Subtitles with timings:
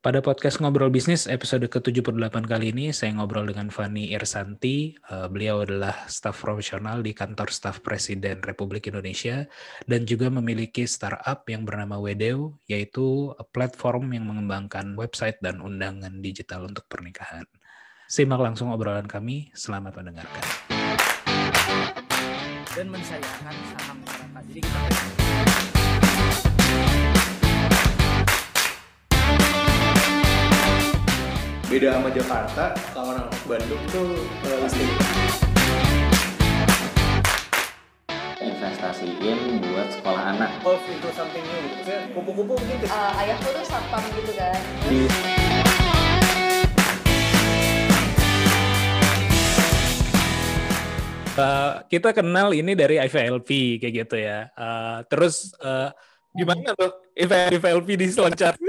[0.00, 4.96] Pada podcast Ngobrol Bisnis episode ke-78 kali ini, saya ngobrol dengan Fani Irsanti.
[5.04, 9.44] Uh, beliau adalah staf profesional di kantor staf Presiden Republik Indonesia
[9.84, 16.64] dan juga memiliki startup yang bernama Wedeu, yaitu platform yang mengembangkan website dan undangan digital
[16.64, 17.44] untuk pernikahan.
[18.08, 20.44] Simak langsung obrolan kami, selamat mendengarkan.
[22.72, 24.42] Dan mensayangkan saham masyarakat.
[24.48, 25.19] Jadi kita
[31.70, 34.90] beda sama Jakarta kalau orang Bandung tuh uh, listrik
[38.42, 40.50] investasiin buat sekolah anak.
[40.66, 41.62] Golf itu something new.
[41.62, 42.84] Gitu Maksudnya kupu-kupu gitu.
[42.90, 44.58] Uh, ayahku tuh satpam gitu kan
[44.90, 45.06] di
[51.40, 54.50] Uh, kita kenal ini dari IVLP kayak gitu ya.
[54.58, 55.88] Uh, terus uh,
[56.36, 58.60] gimana tuh IVLP diselancar?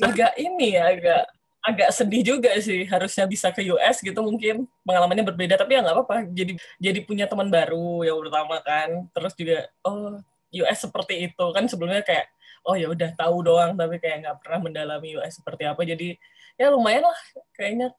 [0.00, 1.28] agak ini ya, agak
[1.60, 4.64] agak sedih juga sih harusnya bisa ke US gitu mungkin.
[4.84, 6.16] Pengalamannya berbeda tapi ya nggak apa-apa.
[6.32, 8.88] Jadi jadi punya teman baru yang pertama kan.
[9.12, 10.18] Terus juga oh
[10.64, 11.44] US seperti itu.
[11.52, 12.32] Kan sebelumnya kayak
[12.64, 15.84] oh ya udah tahu doang tapi kayak nggak pernah mendalami US seperti apa.
[15.84, 16.16] Jadi
[16.56, 17.20] ya lumayan lah
[17.56, 17.92] kayaknya.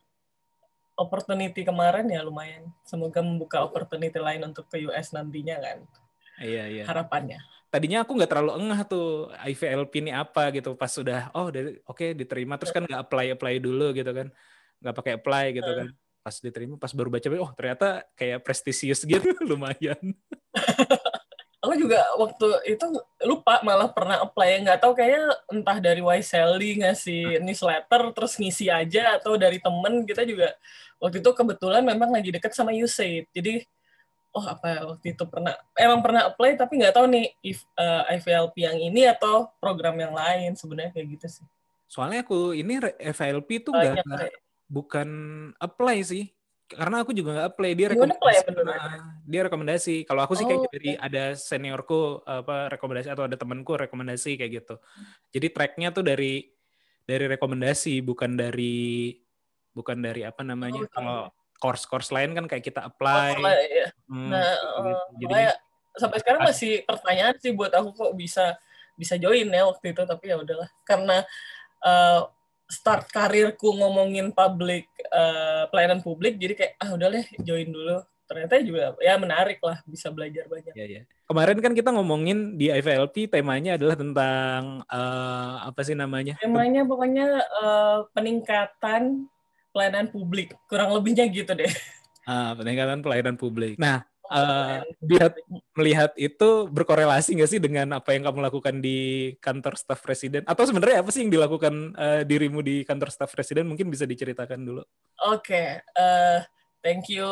[0.92, 2.70] Opportunity kemarin ya lumayan.
[2.86, 5.78] Semoga membuka opportunity lain untuk ke US nantinya kan.
[6.42, 6.84] Iya iya.
[6.86, 7.42] Harapannya
[7.72, 12.12] tadinya aku nggak terlalu engah tuh IVLP ini apa gitu pas sudah oh oke okay,
[12.12, 14.28] diterima terus kan nggak apply apply dulu gitu kan
[14.82, 15.88] nggak pakai apply gitu kan.
[16.22, 20.02] Pas diterima pas baru baca oh ternyata kayak prestisius gitu lumayan.
[21.62, 22.86] Aku juga waktu itu
[23.22, 24.66] lupa malah pernah apply.
[24.66, 30.02] Nggak tahu kayaknya entah dari Wisely ngasih newsletter terus ngisi aja atau dari temen.
[30.10, 30.58] Kita juga
[30.98, 33.62] waktu itu kebetulan memang lagi deket sama USAID jadi
[34.32, 38.08] oh apa ya, waktu itu pernah emang pernah apply tapi nggak tahu nih if uh,
[38.08, 41.46] IVLP yang ini atau program yang lain sebenarnya kayak gitu sih.
[41.92, 44.32] Soalnya aku ini IVLP itu nggak ya.
[44.72, 45.10] bukan
[45.60, 46.32] apply sih
[46.72, 48.24] karena aku juga nggak apply dia rekomendasi.
[48.48, 48.96] Ya, nah,
[49.28, 49.96] dia rekomendasi.
[50.08, 51.04] Kalau aku sih kayak oh, dari okay.
[51.04, 54.76] ada seniorku apa rekomendasi atau ada temanku rekomendasi kayak gitu.
[55.36, 56.48] Jadi tracknya tuh dari
[57.04, 59.12] dari rekomendasi bukan dari
[59.76, 60.88] bukan dari apa namanya.
[60.88, 61.20] Oh, Kalau
[61.62, 63.38] course-course lain kan kayak kita apply.
[63.38, 63.88] Oh, ya.
[64.10, 64.54] hmm, nah,
[65.22, 65.30] gitu.
[65.30, 65.54] Jadi
[65.96, 68.58] sampai sekarang masih pertanyaan sih buat aku kok bisa
[68.98, 71.24] bisa join ya waktu itu tapi ya udahlah karena
[71.84, 72.28] uh,
[72.72, 78.00] start karirku ngomongin public uh, pelayanan publik jadi kayak ah udah deh join dulu
[78.32, 80.72] ternyata juga ya menarik lah bisa belajar banyak.
[80.72, 81.02] Ya, ya.
[81.28, 86.40] Kemarin kan kita ngomongin di IVLP temanya adalah tentang uh, apa sih namanya?
[86.40, 87.28] Temanya pokoknya
[87.60, 89.28] uh, peningkatan
[89.72, 90.54] pelayanan publik.
[90.68, 91.72] Kurang lebihnya gitu deh.
[92.30, 93.82] Ah, peningkatan pelayanan publik.
[93.82, 95.34] Nah uh, lihat
[95.76, 100.48] melihat itu berkorelasi nggak sih dengan apa yang kamu lakukan di kantor staf presiden?
[100.48, 103.68] Atau sebenarnya apa sih yang dilakukan uh, dirimu di kantor staf presiden?
[103.68, 104.84] Mungkin bisa diceritakan dulu.
[105.28, 105.68] Oke okay.
[106.00, 106.40] uh,
[106.80, 107.28] thank you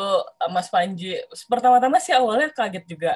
[0.52, 1.16] Mas Panji.
[1.48, 3.14] Pertama-tama sih awalnya kaget juga.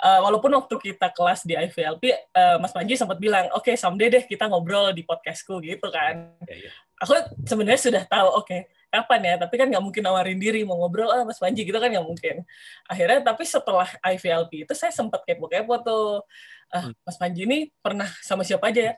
[0.00, 4.08] Uh, walaupun waktu kita kelas di IVLP uh, Mas Panji sempat bilang oke okay, someday
[4.08, 6.40] deh kita ngobrol di podcastku gitu kan.
[6.48, 7.12] Yeah, yeah aku
[7.48, 8.60] sebenarnya sudah tahu oke okay,
[8.92, 11.88] kapan ya tapi kan nggak mungkin nawarin diri mau ngobrol ah Mas Panji gitu kan
[11.88, 12.44] nggak mungkin.
[12.84, 16.26] Akhirnya tapi setelah IVLP itu saya sempat kepo-kepo tuh
[16.74, 18.94] ah, Mas Panji ini pernah sama siapa aja ya?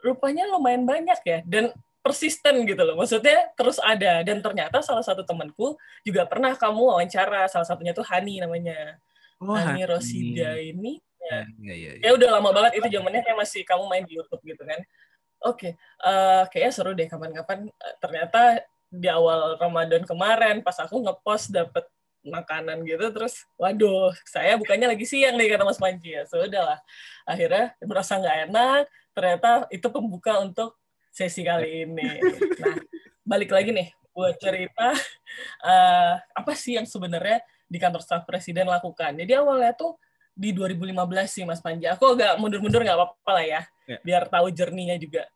[0.00, 5.20] Rupanya lumayan banyak ya dan persisten gitu loh maksudnya terus ada dan ternyata salah satu
[5.20, 9.00] temanku juga pernah kamu wawancara salah satunya tuh Hani namanya.
[9.40, 12.08] Oh, Hani Rosida ini ya, ya, ya, ya.
[12.08, 14.80] ya udah lama banget itu zamannya kayak masih kamu main di YouTube gitu kan
[15.40, 15.72] Oke, okay.
[16.04, 17.72] uh, eh, kayaknya seru deh kapan-kapan.
[17.72, 18.60] Uh, ternyata
[18.92, 21.88] di awal Ramadan kemarin pas aku ngepost dapet
[22.20, 26.28] makanan gitu terus waduh saya bukannya lagi siang nih kata Mas Panji ya.
[26.28, 26.78] Sudah lah
[27.24, 28.82] akhirnya merasa nggak enak
[29.16, 30.76] ternyata itu pembuka untuk
[31.08, 32.20] sesi kali ini.
[32.60, 32.76] Nah
[33.24, 34.92] balik lagi nih buat cerita
[35.64, 39.16] uh, apa sih yang sebenarnya di kantor staf presiden lakukan?
[39.16, 39.96] Jadi awalnya tuh
[40.36, 41.88] di 2015 sih Mas Panji.
[41.88, 43.98] Aku agak mundur-mundur nggak apa-apa lah ya ya.
[44.06, 45.26] biar tahu jerninya juga.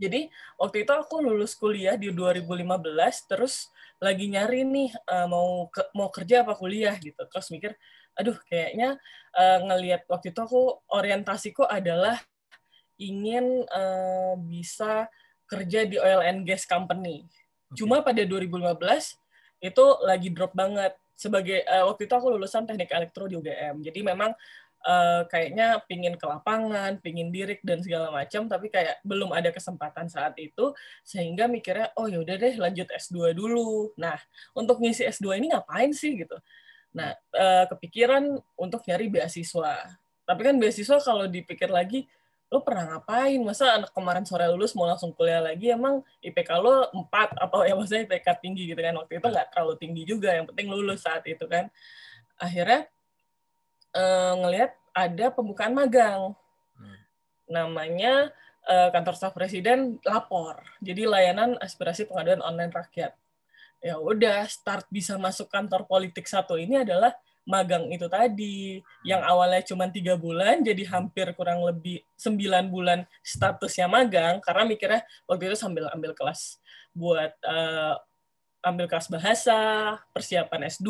[0.00, 3.68] Jadi waktu itu aku lulus kuliah di 2015, terus
[4.00, 7.20] lagi nyari nih uh, mau ke, mau kerja apa kuliah gitu.
[7.20, 7.72] Terus mikir,
[8.16, 8.96] aduh kayaknya
[9.36, 12.16] uh, ngelihat waktu itu aku orientasiku adalah
[12.96, 15.08] ingin uh, bisa
[15.44, 17.28] kerja di oil and gas company.
[17.28, 17.84] Okay.
[17.84, 18.80] Cuma pada 2015
[19.60, 23.84] itu lagi drop banget sebagai uh, waktu itu aku lulusan teknik elektro di UGM.
[23.84, 24.32] Jadi memang
[24.84, 30.08] uh, kayaknya pingin ke lapangan, pingin dirik dan segala macam, tapi kayak belum ada kesempatan
[30.08, 30.72] saat itu,
[31.04, 33.92] sehingga mikirnya, oh yaudah deh lanjut S2 dulu.
[34.00, 34.16] Nah,
[34.56, 36.36] untuk ngisi S2 ini ngapain sih gitu?
[36.96, 39.94] Nah, uh, kepikiran untuk nyari beasiswa.
[40.26, 42.06] Tapi kan beasiswa kalau dipikir lagi,
[42.50, 43.38] lo pernah ngapain?
[43.46, 45.70] Masa anak kemarin sore lulus mau langsung kuliah lagi?
[45.70, 48.94] Emang IPK lo 4 atau ya maksudnya IPK tinggi gitu kan?
[48.98, 51.70] Waktu itu nggak terlalu tinggi juga, yang penting lulus saat itu kan.
[52.40, 52.90] Akhirnya
[53.94, 56.34] uh, ngelihat ada pembukaan magang.
[56.76, 56.98] Hmm.
[57.50, 58.34] Namanya
[58.66, 60.62] uh, kantor staf presiden lapor.
[60.82, 63.14] Jadi layanan aspirasi pengaduan online rakyat.
[63.80, 67.16] Ya udah start bisa masuk kantor politik satu ini adalah
[67.48, 73.88] magang itu tadi yang awalnya cuma tiga bulan jadi hampir kurang lebih sembilan bulan statusnya
[73.88, 76.60] magang karena mikirnya waktu itu sambil ambil kelas
[76.92, 77.96] buat uh,
[78.60, 79.58] ambil kelas bahasa
[80.12, 80.88] persiapan S2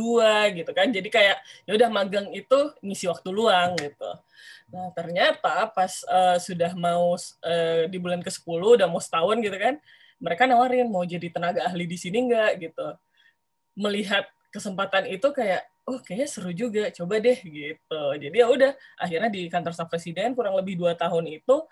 [0.59, 0.91] gitu kan.
[0.91, 4.11] Jadi kayak ya udah magang itu ngisi waktu luang gitu.
[4.71, 9.59] Nah ternyata pas uh, sudah mau uh, di bulan ke 10 udah mau setahun gitu
[9.59, 9.79] kan
[10.21, 12.87] mereka nawarin mau jadi tenaga ahli di sini enggak gitu.
[13.75, 18.03] Melihat kesempatan itu kayak oh kayaknya seru juga coba deh gitu.
[18.21, 21.65] Jadi ya udah akhirnya di kantor staf presiden kurang lebih dua tahun itu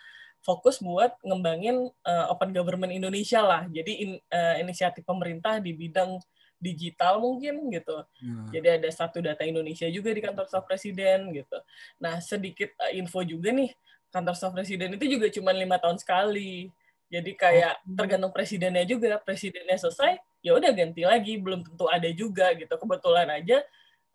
[0.49, 3.69] fokus buat ngembangin uh, open government Indonesia lah.
[3.69, 6.17] Jadi in, uh, inisiatif pemerintah di bidang
[6.57, 8.03] digital mungkin gitu.
[8.19, 8.51] Hmm.
[8.51, 11.55] jadi ada satu data Indonesia juga di kantor staf presiden gitu.
[12.01, 13.77] Nah sedikit uh, info juga nih.
[14.09, 16.73] Kantor staf presiden itu juga cuma lima tahun sekali.
[17.13, 17.95] Jadi kayak oh.
[18.01, 19.21] tergantung presidennya juga.
[19.21, 21.37] Presidennya selesai ya udah ganti lagi.
[21.37, 22.73] Belum tentu ada juga gitu.
[22.73, 23.61] Kebetulan aja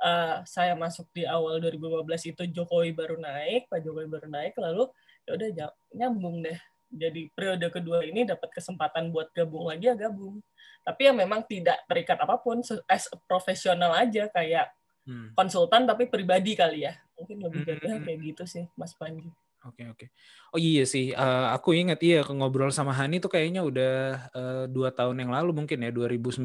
[0.04, 4.92] uh, saya masuk di awal 2015 itu Jokowi baru naik, Pak Jokowi baru naik, lalu
[5.28, 5.50] ya udah
[5.96, 6.60] nyambung deh.
[6.94, 10.38] Jadi periode kedua ini dapat kesempatan buat gabung lagi ya gabung.
[10.86, 14.70] Tapi ya memang tidak terikat apa pun, as profesional aja kayak
[15.10, 15.34] hmm.
[15.34, 16.94] konsultan tapi pribadi kali ya.
[17.18, 17.82] Mungkin lebih hmm.
[17.82, 18.28] hmm kayak hmm.
[18.30, 19.32] gitu sih, Mas Panji.
[19.64, 20.06] Oke oke.
[20.52, 23.96] Oh iya sih, uh, aku ingat iya ngobrol sama Hani tuh kayaknya udah
[24.36, 26.44] uh, dua tahun yang lalu mungkin ya, 2019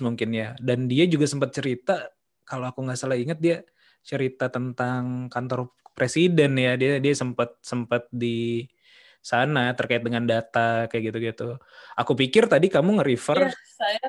[0.00, 0.56] mungkin ya.
[0.56, 2.08] Dan dia juga sempat cerita
[2.48, 3.60] kalau aku nggak salah ingat dia
[4.04, 8.68] cerita tentang kantor presiden ya dia dia sempat sempat di
[9.24, 11.56] sana terkait dengan data kayak gitu-gitu.
[11.96, 14.04] Aku pikir tadi kamu nge-refer ya, saya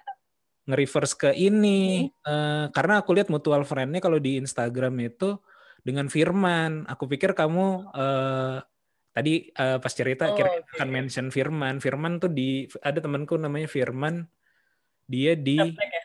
[0.68, 2.28] nge-reverse ke ini hmm.
[2.28, 5.40] uh, karena aku lihat mutual friend-nya kalau di Instagram itu
[5.86, 6.84] dengan Firman.
[6.92, 8.60] Aku pikir kamu uh,
[9.16, 10.76] tadi uh, pas cerita oh, kira okay.
[10.76, 11.80] akan mention Firman.
[11.80, 14.28] Firman tuh di ada temanku namanya Firman.
[15.08, 16.04] Dia di ya?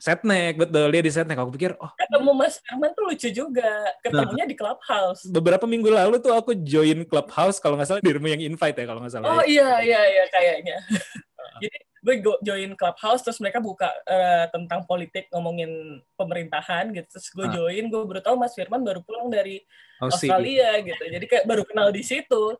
[0.00, 0.88] Setnek, betul.
[0.88, 1.36] Dia di Setnek.
[1.36, 1.92] Aku pikir, oh.
[2.00, 3.68] Ketemu Mas Firman tuh lucu juga.
[4.00, 5.28] Ketemunya nah, di Clubhouse.
[5.28, 9.04] Beberapa minggu lalu tuh aku join Clubhouse, kalau nggak salah dirimu yang invite ya, kalau
[9.04, 9.28] nggak salah.
[9.28, 10.80] Oh iya, iya, iya, kayaknya.
[11.62, 17.06] Jadi gue join Clubhouse, terus mereka buka uh, tentang politik, ngomongin pemerintahan gitu.
[17.12, 17.52] Terus gue ah.
[17.52, 19.60] join, gue baru tahu Mas Firman baru pulang dari
[20.00, 21.04] oh, Australia gitu.
[21.04, 22.56] Jadi kayak baru kenal di situ.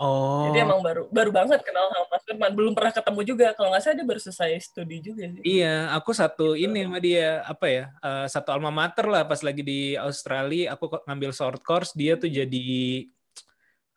[0.00, 0.48] Oh.
[0.50, 2.52] Jadi emang baru baru banget kenal sama Mas Firman.
[2.56, 3.46] Belum pernah ketemu juga.
[3.52, 5.42] Kalau nggak salah dia baru selesai studi juga sih.
[5.44, 6.64] Iya, aku satu gitu.
[6.64, 7.84] ini sama dia apa ya?
[8.00, 10.74] Uh, satu alma mater lah pas lagi di Australia.
[10.74, 11.92] Aku ngambil short course.
[11.92, 13.06] Dia tuh jadi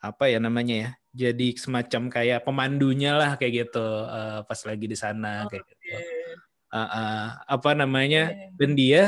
[0.03, 0.89] apa ya namanya ya?
[1.15, 3.87] Jadi semacam kayak pemandunya lah kayak gitu.
[4.05, 5.95] Uh, pas lagi di sana oh, kayak gitu.
[6.75, 8.29] Uh, uh, apa namanya?
[8.29, 8.51] Okay.
[8.59, 9.03] Dan dia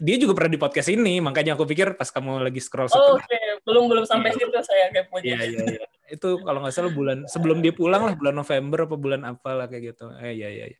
[0.00, 3.20] dia juga pernah di podcast ini, makanya aku pikir pas kamu lagi scroll oh, Oke,
[3.20, 3.60] okay.
[3.68, 4.40] belum belum sampai iya.
[4.40, 5.36] situ saya kayak punya.
[5.36, 8.96] Iya iya iya itu kalau nggak salah bulan sebelum dia pulang lah bulan November apa
[8.98, 10.10] bulan apa lah kayak gitu.
[10.18, 10.66] Eh ya ya.
[10.68, 10.78] ya.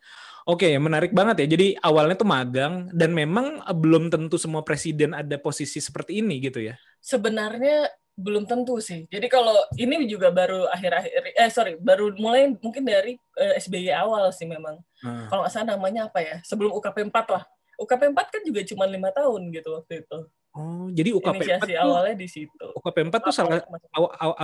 [0.48, 1.56] Oke, menarik banget ya.
[1.56, 6.42] Jadi awalnya tuh magang dan memang eh, belum tentu semua presiden ada posisi seperti ini
[6.42, 6.74] gitu ya.
[6.98, 7.86] Sebenarnya
[8.20, 9.08] belum tentu sih.
[9.08, 14.28] Jadi kalau ini juga baru akhir-akhir eh sorry, baru mulai mungkin dari eh, SBY awal
[14.34, 14.76] sih memang.
[15.00, 15.30] Hmm.
[15.30, 16.36] Kalau nggak salah namanya apa ya?
[16.44, 17.44] Sebelum UKP 4 lah.
[17.80, 20.18] UKP 4 kan juga cuma lima tahun gitu waktu itu.
[20.50, 22.66] Oh, jadi UKP Inisiasi 4 tuh, awalnya di situ.
[22.74, 23.62] UKP 4 tuh salah,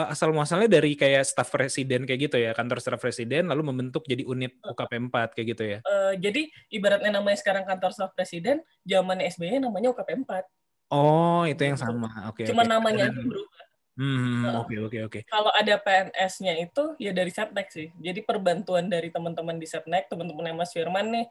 [0.07, 4.23] asal muasalnya dari kayak staf presiden kayak gitu ya, kantor staf presiden lalu membentuk jadi
[4.23, 5.79] unit UKP 4 kayak gitu ya.
[5.83, 10.47] Uh, jadi ibaratnya namanya sekarang kantor staf presiden, zaman SBY namanya UKP 4.
[10.95, 11.91] Oh, itu yang gitu.
[11.91, 12.31] sama.
[12.31, 12.47] Oke.
[12.47, 12.71] Okay, Cuma okay.
[12.71, 13.65] namanya aja berubah.
[13.97, 15.21] Hmm, oke oke oke.
[15.25, 17.89] Kalau ada PNS-nya itu ya dari Setnek sih.
[17.97, 21.27] Jadi perbantuan dari teman-teman di Setnek, teman-teman Mas Firman nih,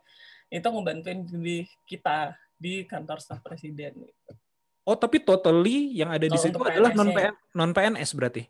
[0.50, 4.34] itu ngebantuin di kita di kantor staf presiden gitu.
[4.86, 8.46] Oh, tapi totally yang ada di situ adalah non PN, non PNS berarti.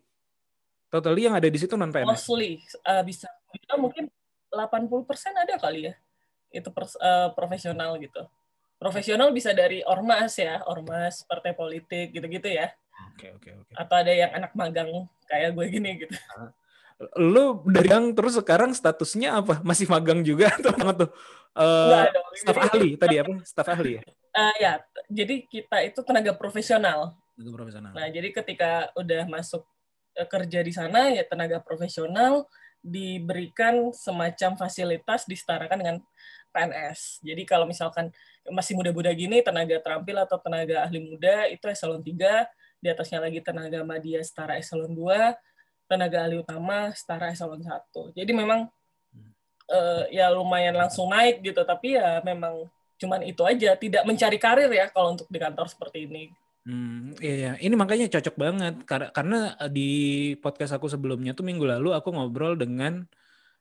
[0.92, 2.12] Totally yang ada di situ non PNS.
[2.12, 4.12] Mostly uh, bisa kita mungkin
[4.52, 5.94] 80% ada kali ya.
[6.52, 8.28] Itu pers, uh, profesional gitu.
[8.76, 12.68] Profesional bisa dari ormas ya, ormas, partai politik gitu-gitu ya.
[13.16, 13.72] Oke, okay, oke, okay, oke.
[13.72, 13.76] Okay.
[13.80, 16.16] Atau ada yang anak magang kayak gue gini gitu.
[17.32, 19.60] Lu dari yang terus sekarang statusnya apa?
[19.64, 21.10] Masih magang juga atau apa tuh?
[21.56, 22.04] Uh,
[22.36, 23.40] staf ahli tadi apa?
[23.48, 24.04] Staf ahli ya?
[24.36, 27.16] Uh, ya, jadi kita itu tenaga profesional.
[27.40, 27.92] Tenaga profesional.
[27.96, 29.64] Nah, jadi ketika udah masuk
[30.20, 32.44] uh, kerja di sana ya tenaga profesional
[32.84, 35.98] diberikan semacam fasilitas disetarakan dengan
[36.52, 37.24] PNS.
[37.26, 38.14] Jadi kalau misalkan
[38.48, 42.46] masih muda-muda gini tenaga terampil atau tenaga ahli muda itu eselon 3,
[42.80, 45.34] di atasnya lagi tenaga media setara eselon 2,
[45.90, 48.14] tenaga ahli utama setara eselon 1.
[48.14, 48.70] Jadi memang
[49.72, 54.72] uh, ya lumayan langsung naik gitu, tapi ya memang cuman itu aja, tidak mencari karir
[54.72, 56.32] ya kalau untuk di kantor seperti ini.
[56.66, 61.94] Hmm, iya, ini makanya cocok banget karena karena di podcast aku sebelumnya tuh minggu lalu
[61.94, 63.06] aku ngobrol dengan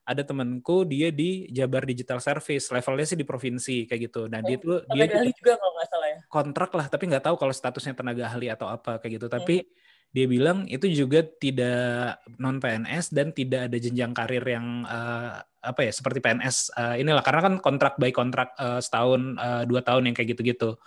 [0.05, 4.47] ada temanku dia di Jabar Digital Service levelnya sih di provinsi kayak gitu dan oh,
[4.49, 7.53] dia tuh dia ahli juga kalau nggak salah ya kontrak lah tapi nggak tahu kalau
[7.53, 9.69] statusnya tenaga ahli atau apa kayak gitu tapi hmm.
[10.09, 15.89] dia bilang itu juga tidak non PNS dan tidak ada jenjang karir yang uh, apa
[15.89, 17.25] ya seperti PNS uh, eh, inilah.
[17.25, 20.77] Karena kan kontrak by kontrak uh, setahun uh, dua tahun yang kayak gitu-gitu.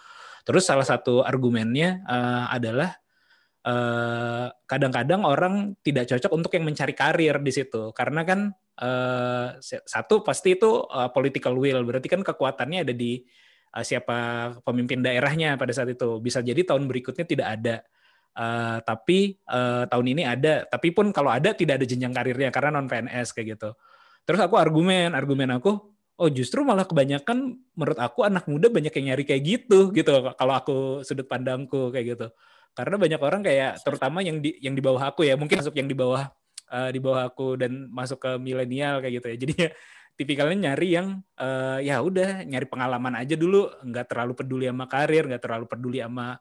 [0.46, 2.94] Terus salah satu argumennya uh, adalah
[4.64, 7.92] kadang-kadang uh, orang tidak cocok untuk yang mencari karir di situ.
[7.92, 8.48] Karena kan
[8.80, 11.84] uh, satu pasti itu uh, political will.
[11.84, 13.20] Berarti kan kekuatannya ada di
[13.76, 14.16] uh, siapa
[14.64, 16.16] pemimpin daerahnya pada saat itu.
[16.22, 17.76] Bisa jadi tahun berikutnya tidak ada.
[18.32, 20.64] Uh, tapi uh, tahun ini ada.
[20.64, 23.76] Tapi pun kalau ada tidak ada jenjang karirnya karena non PNS kayak gitu
[24.24, 29.14] terus aku argumen argumen aku oh justru malah kebanyakan menurut aku anak muda banyak yang
[29.14, 32.26] nyari kayak gitu gitu kalau aku sudut pandangku kayak gitu
[32.74, 35.90] karena banyak orang kayak terutama yang di yang di bawah aku ya mungkin masuk yang
[35.90, 36.30] di bawah
[36.72, 39.36] uh, di bawah aku dan masuk ke milenial kayak gitu ya.
[39.42, 39.68] Jadinya
[40.18, 41.06] tipikalnya nyari yang
[41.38, 45.98] uh, ya udah nyari pengalaman aja dulu, nggak terlalu peduli sama karir, nggak terlalu peduli
[46.02, 46.36] sama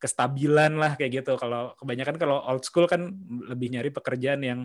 [0.00, 1.32] kestabilan lah kayak gitu.
[1.36, 3.10] Kalau kebanyakan kalau old school kan
[3.50, 4.60] lebih nyari pekerjaan yang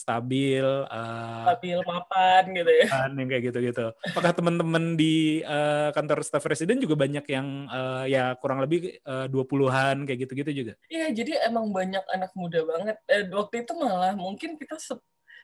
[0.00, 2.86] stabil, uh, stabil mapan gitu ya.
[3.12, 3.86] Yang kayak gitu-gitu.
[4.08, 9.28] Apakah teman-teman di uh, kantor staf presiden juga banyak yang uh, ya kurang lebih uh,
[9.28, 10.72] 20-an kayak gitu-gitu juga?
[10.88, 12.96] Iya, jadi emang banyak anak muda banget.
[13.04, 14.96] Eh, waktu itu malah mungkin kita se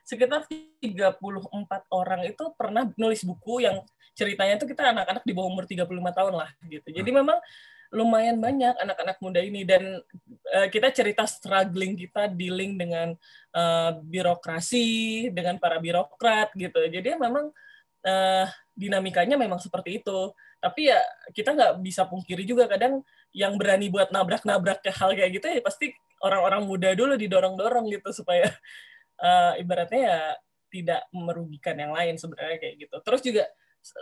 [0.07, 1.19] sekitar 34
[1.91, 3.83] orang itu pernah nulis buku yang
[4.15, 6.89] ceritanya itu kita anak-anak di bawah umur 35 tahun lah gitu.
[6.95, 7.19] Jadi hmm.
[7.21, 7.39] memang
[7.97, 9.65] lumayan banyak anak-anak muda ini.
[9.65, 9.97] Dan
[10.53, 13.17] uh, kita cerita struggling kita dealing dengan
[13.57, 16.85] uh, birokrasi dengan para birokrat gitu.
[16.93, 17.49] Jadi memang
[18.05, 20.31] uh, dinamikanya memang seperti itu.
[20.61, 21.01] Tapi ya
[21.33, 23.01] kita nggak bisa pungkiri juga kadang
[23.33, 25.93] yang berani buat nabrak-nabrak ke hal kayak gitu ya pasti
[26.25, 28.49] orang-orang muda dulu didorong-dorong gitu supaya
[29.21, 30.21] uh, ibaratnya ya
[30.73, 32.97] tidak merugikan yang lain sebenarnya kayak gitu.
[33.05, 33.45] Terus juga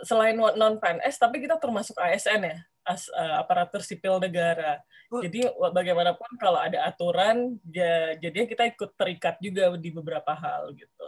[0.03, 4.79] selain non PNS tapi kita termasuk ASN ya as, uh, aparatur sipil negara.
[5.09, 5.19] Oh.
[5.19, 11.05] Jadi bagaimanapun kalau ada aturan, ya, jadinya kita ikut terikat juga di beberapa hal gitu.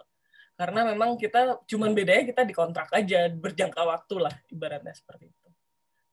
[0.57, 5.47] Karena memang kita cuman bedanya kita dikontrak aja berjangka waktu lah ibaratnya seperti itu.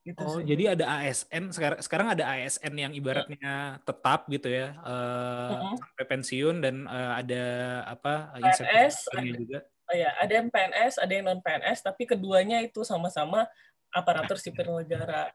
[0.05, 0.45] Gitu oh, sih.
[0.45, 5.75] jadi ada ASN sekarang sekarang ada ASN yang ibaratnya tetap gitu ya uh, uh -huh.
[5.81, 7.43] sampai pensiun dan uh, ada
[7.89, 9.59] apa PNS ada, juga.
[9.85, 13.45] Oh ya, ada yang PNS, ada yang non PNS, tapi keduanya itu sama-sama
[13.93, 15.29] aparatur sipil negara.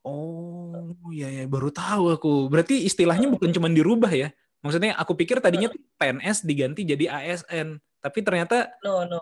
[0.00, 2.32] Oh, iya ya, baru tahu aku.
[2.48, 4.32] Berarti istilahnya bukan cuma dirubah ya?
[4.64, 5.68] Maksudnya aku pikir tadinya
[6.00, 9.20] PNS diganti jadi ASN, tapi ternyata no no.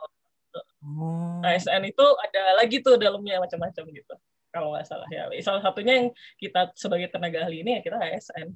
[0.78, 1.42] Oh.
[1.42, 4.14] ASN itu ada lagi tuh dalamnya macam-macam gitu.
[4.54, 5.26] Kalau nggak salah ya.
[5.42, 6.08] Salah satunya yang
[6.38, 8.54] kita sebagai tenaga ahli ini ya kita ASN.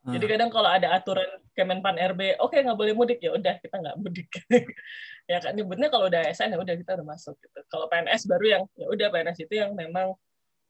[0.00, 0.12] Hmm.
[0.16, 3.76] Jadi kadang kalau ada aturan Kemenpan RB, oke okay, nggak boleh mudik ya udah kita
[3.78, 4.28] nggak mudik.
[5.30, 7.58] ya kan nyebutnya kalau udah ASN ya udah kita udah masuk gitu.
[7.70, 10.18] Kalau PNS baru yang ya udah PNS itu yang memang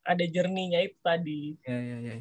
[0.04, 1.56] ada jerninya itu tadi.
[1.64, 2.14] Ya, ya, ya.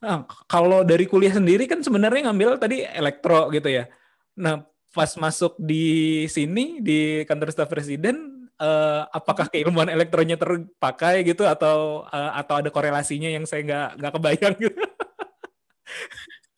[0.00, 3.92] Nah, kalau dari kuliah sendiri kan sebenarnya ngambil tadi elektro gitu ya.
[4.40, 11.44] Nah, pas masuk di sini di kantor staf presiden, uh, apakah keilmuan elektronya terpakai gitu
[11.44, 14.82] atau uh, atau ada korelasinya yang saya nggak nggak kebayang gitu?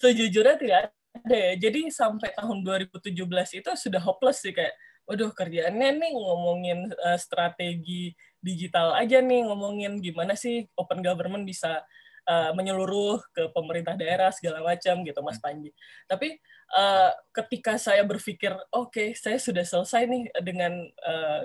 [0.02, 1.52] Sejujurnya tidak ada ya.
[1.56, 3.14] Jadi sampai tahun 2017
[3.62, 10.00] itu sudah hopeless sih kayak, waduh kerjaannya nih ngomongin uh, strategi digital aja nih ngomongin
[10.00, 11.84] gimana sih open government bisa
[12.28, 15.44] uh, menyeluruh ke pemerintah daerah segala macam gitu Mas hmm.
[15.44, 15.70] Panji.
[16.08, 16.28] Tapi
[16.72, 20.72] uh, ketika saya berpikir oke okay, saya sudah selesai nih dengan
[21.04, 21.44] uh,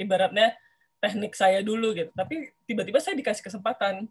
[0.00, 0.56] ibaratnya
[0.98, 2.10] teknik saya dulu gitu.
[2.16, 4.08] Tapi tiba-tiba saya dikasih kesempatan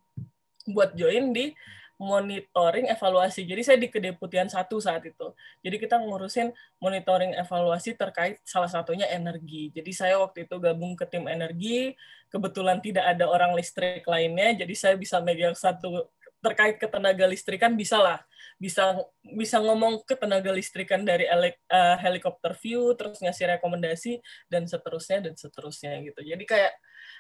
[0.70, 1.52] buat join di
[1.98, 3.42] monitoring evaluasi.
[3.44, 5.34] Jadi saya di kedeputian satu saat itu.
[5.66, 9.74] Jadi kita ngurusin monitoring evaluasi terkait salah satunya energi.
[9.74, 11.98] Jadi saya waktu itu gabung ke tim energi,
[12.30, 16.06] kebetulan tidak ada orang listrik lainnya, jadi saya bisa megang satu
[16.38, 18.22] terkait ketenaga listrikan bisa lah
[18.62, 18.94] bisa
[19.38, 25.34] bisa ngomong ketenaga listrikan dari elek, uh, helikopter view terus ngasih rekomendasi dan seterusnya dan
[25.34, 26.74] seterusnya gitu jadi kayak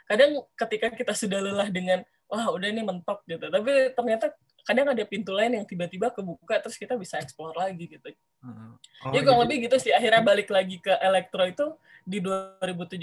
[0.05, 4.33] kadang ketika kita sudah lelah dengan wah udah ini mentok gitu tapi ternyata
[4.67, 8.11] kadang ada pintu lain yang tiba-tiba kebuka terus kita bisa explore lagi gitu.
[8.43, 11.65] Oh, Jadi kurang lebih gitu sih akhirnya balik lagi ke elektro itu
[12.03, 12.99] di 2017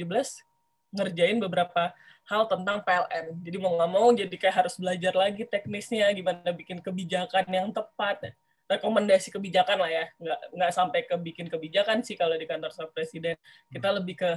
[0.93, 1.97] ngerjain beberapa
[2.29, 3.41] hal tentang PLN.
[3.41, 8.37] Jadi mau nggak mau jadi kayak harus belajar lagi teknisnya gimana bikin kebijakan yang tepat.
[8.65, 12.89] rekomendasi kebijakan lah ya nggak nggak sampai ke bikin kebijakan sih kalau di kantor staf
[12.97, 13.37] presiden
[13.69, 13.97] kita hmm.
[14.01, 14.31] lebih ke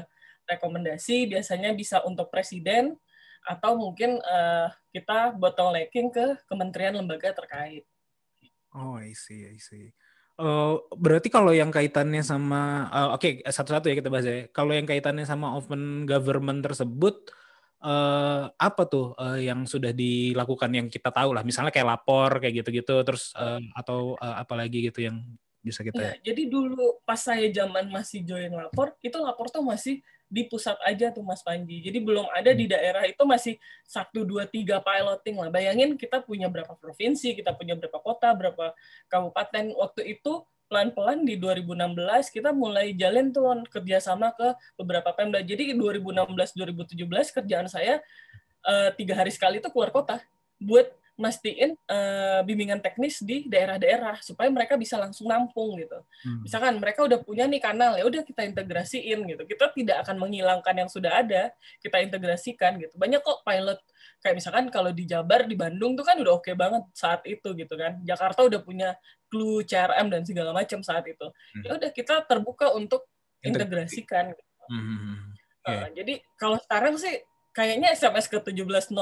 [0.52, 3.00] rekomendasi biasanya bisa untuk presiden
[3.48, 7.88] atau mungkin uh, kita bottlenecking ke kementerian lembaga terkait.
[8.76, 9.96] Oh, I see, I see.
[10.38, 14.46] Uh, berarti kalau yang kaitannya sama, uh, oke okay, satu-satu ya kita bahas ya.
[14.52, 17.32] Kalau yang kaitannya sama open government tersebut,
[17.82, 22.64] uh, apa tuh uh, yang sudah dilakukan yang kita tahu lah misalnya kayak lapor kayak
[22.64, 25.22] gitu-gitu terus uh, atau uh, apa lagi gitu yang
[25.62, 30.00] bisa kita ya, jadi dulu pas saya zaman masih join lapor itu lapor tuh masih
[30.28, 32.74] di pusat aja tuh Mas Panji jadi belum ada di hmm.
[32.76, 33.56] daerah itu masih
[33.88, 38.76] satu dua tiga piloting lah bayangin kita punya berapa provinsi kita punya berapa kota berapa
[39.08, 45.40] kabupaten waktu itu pelan-pelan di 2016 kita mulai jalan tuh kerjasama ke beberapa pemda.
[45.40, 47.08] Jadi 2016-2017
[47.40, 48.04] kerjaan saya
[48.68, 50.20] uh, tiga hari sekali itu keluar kota
[50.60, 55.98] buat mastiin uh, bimbingan teknis di daerah-daerah supaya mereka bisa langsung nampung gitu.
[56.22, 56.46] Hmm.
[56.46, 59.44] Misalkan mereka udah punya nih kanal ya udah kita integrasiin gitu.
[59.50, 61.50] Kita tidak akan menghilangkan yang sudah ada,
[61.82, 62.94] kita integrasikan gitu.
[63.02, 63.82] Banyak kok pilot
[64.22, 67.50] kayak misalkan kalau di Jabar di Bandung tuh kan udah oke okay banget saat itu
[67.58, 67.98] gitu kan.
[68.06, 68.94] Jakarta udah punya
[69.26, 71.26] clue CRM dan segala macam saat itu.
[71.26, 71.64] Hmm.
[71.66, 73.10] Ya udah kita terbuka untuk
[73.42, 74.38] integrasikan.
[74.38, 74.54] Gitu.
[74.70, 75.34] Hmm.
[75.66, 75.82] Okay.
[75.82, 77.26] Uh, jadi kalau sekarang sih
[77.58, 78.94] kayaknya SMS ke 1708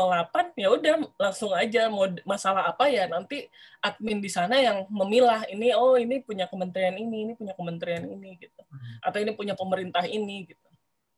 [0.56, 3.52] ya udah langsung aja mau masalah apa ya nanti
[3.84, 8.40] admin di sana yang memilah ini oh ini punya kementerian ini ini punya kementerian ini
[8.40, 9.04] gitu hmm.
[9.04, 10.64] atau ini punya pemerintah ini gitu.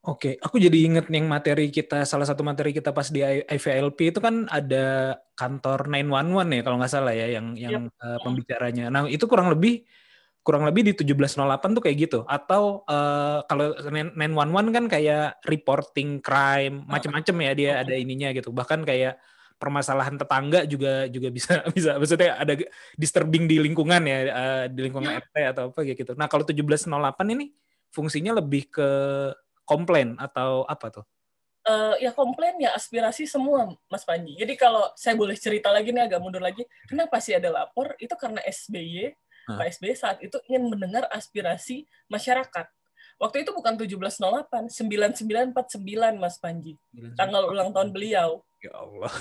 [0.07, 4.23] Oke, aku jadi inget yang materi kita salah satu materi kita pas di IVLP itu
[4.23, 7.99] kan ada kantor 911 ya kalau nggak salah ya yang yang yep.
[7.99, 8.85] uh, eh, pembicaranya.
[8.87, 9.83] Nah itu kurang lebih
[10.47, 14.15] kurang lebih di 1708 tuh kayak gitu atau uh, kalau 911
[14.71, 19.19] kan kayak reporting crime macam-macam ya dia ada ininya gitu bahkan kayak
[19.59, 22.55] permasalahan tetangga juga juga bisa bisa maksudnya ada
[22.95, 25.19] disturbing di lingkungan ya uh, di lingkungan ya.
[25.19, 26.13] RT atau apa gitu.
[26.15, 26.87] Nah, kalau 1708
[27.35, 27.51] ini
[27.91, 28.89] fungsinya lebih ke
[29.67, 31.05] komplain atau apa tuh?
[31.67, 34.39] Uh, ya komplain ya aspirasi semua Mas Panji.
[34.39, 37.91] Jadi kalau saya boleh cerita lagi nih agak mundur lagi, kenapa sih ada lapor?
[37.99, 39.11] Itu karena SBY
[39.55, 42.67] Pak SBY saat itu ingin mendengar aspirasi masyarakat.
[43.17, 46.77] Waktu itu bukan 1708, 9949 Mas Panji.
[47.17, 48.43] Tanggal ulang tahun beliau.
[48.61, 49.13] Ya Allah.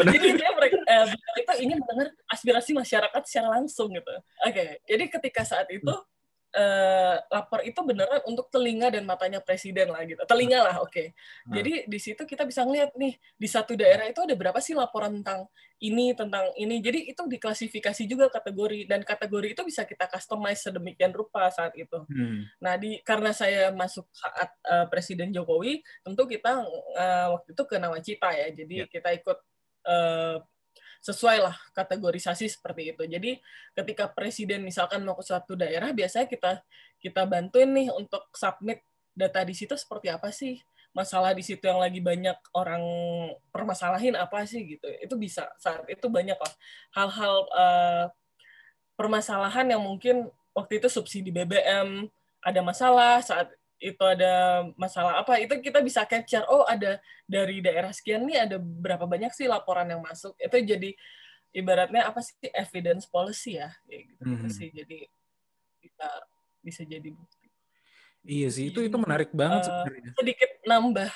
[0.12, 1.06] jadi dia mereka eh,
[1.40, 4.12] itu ingin mendengar aspirasi masyarakat secara langsung gitu.
[4.44, 4.68] Oke, okay.
[4.84, 6.17] jadi ketika saat itu hmm
[6.54, 10.20] uh, lapor itu beneran untuk telinga dan matanya presiden lah gitu.
[10.24, 10.92] Telinga lah, oke.
[10.92, 11.06] Okay.
[11.44, 11.54] Hmm.
[11.60, 15.20] Jadi di situ kita bisa ngeliat nih di satu daerah itu ada berapa sih laporan
[15.20, 16.80] tentang ini tentang ini.
[16.80, 22.02] Jadi itu diklasifikasi juga kategori dan kategori itu bisa kita customize sedemikian rupa saat itu.
[22.08, 22.48] Hmm.
[22.58, 26.64] Nah, di karena saya masuk saat uh, Presiden Jokowi, tentu kita
[26.96, 28.48] uh, waktu itu ke Nawacita ya.
[28.50, 28.88] Jadi yeah.
[28.90, 29.38] kita ikut
[29.86, 30.36] uh,
[30.98, 33.02] sesuai lah kategorisasi seperti itu.
[33.06, 33.38] Jadi
[33.74, 36.62] ketika presiden misalkan mau ke suatu daerah, biasanya kita
[36.98, 38.82] kita bantuin nih untuk submit
[39.14, 40.58] data di situ seperti apa sih
[40.96, 42.82] masalah di situ yang lagi banyak orang
[43.54, 44.88] permasalahin apa sih gitu.
[44.98, 46.52] Itu bisa saat itu banyak lah
[46.96, 48.04] hal-hal uh,
[48.98, 52.10] permasalahan yang mungkin waktu itu subsidi BBM
[52.42, 56.98] ada masalah saat itu ada masalah apa itu kita bisa capture oh ada
[57.30, 60.90] dari daerah sekian nih ada berapa banyak sih laporan yang masuk itu jadi
[61.54, 64.50] ibaratnya apa sih evidence policy ya kayak gitu, mm -hmm.
[64.50, 64.98] sih jadi
[65.78, 66.06] bisa
[66.60, 67.46] bisa jadi bukti
[68.26, 69.86] iya sih itu itu menarik banget uh,
[70.18, 71.10] sedikit nambah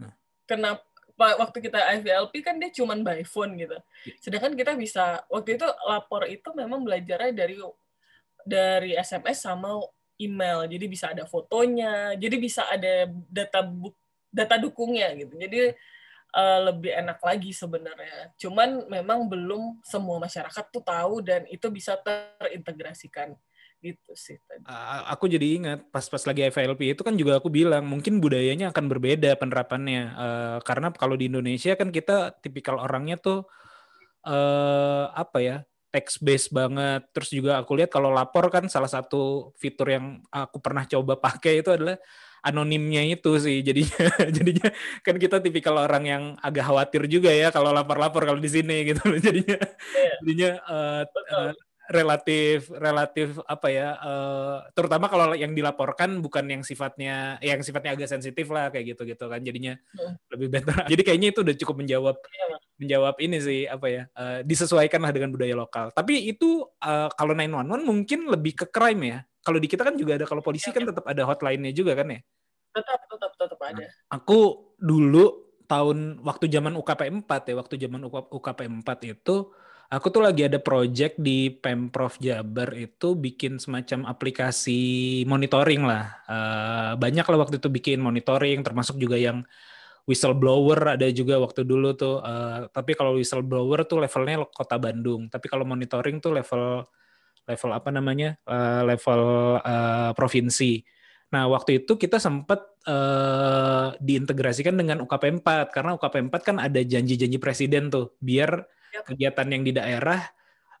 [0.00, 0.12] nah.
[0.48, 3.76] kenapa waktu kita IVLP kan dia cuman by phone gitu
[4.08, 4.14] iya.
[4.24, 7.60] sedangkan kita bisa waktu itu lapor itu memang belajarnya dari
[8.46, 9.84] dari SMS sama
[10.20, 10.64] email.
[10.68, 13.60] Jadi bisa ada fotonya jadi bisa ada data
[14.32, 15.32] data dukungnya gitu.
[15.36, 15.72] Jadi
[16.36, 18.36] uh, lebih enak lagi sebenarnya.
[18.36, 23.32] Cuman memang belum semua masyarakat tuh tahu dan itu bisa terintegrasikan.
[23.76, 24.64] Gitu sih tadi.
[25.04, 29.36] aku jadi ingat pas-pas lagi FLP itu kan juga aku bilang mungkin budayanya akan berbeda
[29.36, 30.02] penerapannya.
[30.16, 33.44] Uh, karena kalau di Indonesia kan kita tipikal orangnya tuh
[34.26, 35.56] uh, apa ya
[35.96, 37.08] text based banget.
[37.16, 41.64] Terus juga aku lihat kalau lapor kan salah satu fitur yang aku pernah coba pakai
[41.64, 41.96] itu adalah
[42.44, 43.64] anonimnya itu sih.
[43.64, 44.04] Jadinya
[44.36, 44.68] jadinya
[45.00, 49.00] kan kita tipikal orang yang agak khawatir juga ya kalau lapor-lapor kalau di sini gitu.
[49.24, 49.56] Jadinya
[49.96, 50.16] yeah.
[50.20, 51.52] jadinya uh, uh,
[51.86, 58.10] relatif relatif apa ya uh, terutama kalau yang dilaporkan bukan yang sifatnya yang sifatnya agak
[58.10, 60.14] sensitif lah kayak gitu gitu kan jadinya hmm.
[60.34, 62.58] lebih better jadi kayaknya itu udah cukup menjawab yeah.
[62.82, 67.34] menjawab ini sih apa ya uh, disesuaikan lah dengan budaya lokal tapi itu uh, kalau
[67.38, 70.74] 911 mungkin lebih ke crime ya kalau di kita kan juga ada kalau polisi yeah,
[70.74, 70.90] kan yeah.
[70.90, 72.20] tetap ada hotline-nya juga kan ya
[72.74, 74.38] tetap tetap tetap ada nah, aku
[74.76, 79.36] dulu tahun waktu zaman UKP 4 ya waktu zaman UKP 4 itu
[79.86, 86.10] Aku tuh lagi ada project di Pemprov Jabar itu bikin semacam aplikasi monitoring lah.
[86.26, 89.46] Uh, banyak lah waktu itu bikin monitoring, termasuk juga yang
[90.10, 92.18] whistleblower ada juga waktu dulu tuh.
[92.18, 95.30] Uh, tapi kalau whistleblower tuh levelnya kota Bandung.
[95.30, 96.82] Tapi kalau monitoring tuh level
[97.46, 98.34] level apa namanya?
[98.42, 99.22] Uh, level
[99.62, 100.82] uh, provinsi.
[101.30, 102.58] Nah, waktu itu kita sempat
[102.90, 108.66] uh, diintegrasikan dengan UKP 4 karena UKP 4 kan ada janji-janji presiden tuh biar
[109.04, 110.20] kegiatan yang di daerah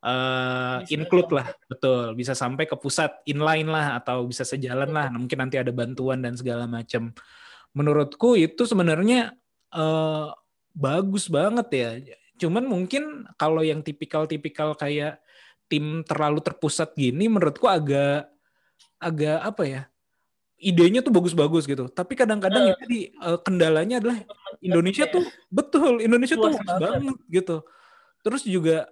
[0.04, 5.10] uh, include lah, betul, bisa sampai ke pusat inline lah atau bisa sejalan lah.
[5.10, 7.10] Nah, mungkin nanti ada bantuan dan segala macam.
[7.76, 9.34] Menurutku itu sebenarnya
[9.74, 10.32] uh,
[10.72, 11.90] bagus banget ya.
[12.36, 15.20] Cuman mungkin kalau yang tipikal-tipikal kayak
[15.66, 18.30] tim terlalu terpusat gini, menurutku agak
[19.02, 19.82] agak apa ya?
[20.56, 21.84] idenya tuh bagus-bagus gitu.
[21.92, 24.24] Tapi kadang-kadang uh, jadi uh, kendalanya adalah
[24.64, 27.56] Indonesia tuh betul Indonesia tuh bagus banget gitu.
[28.26, 28.90] Terus juga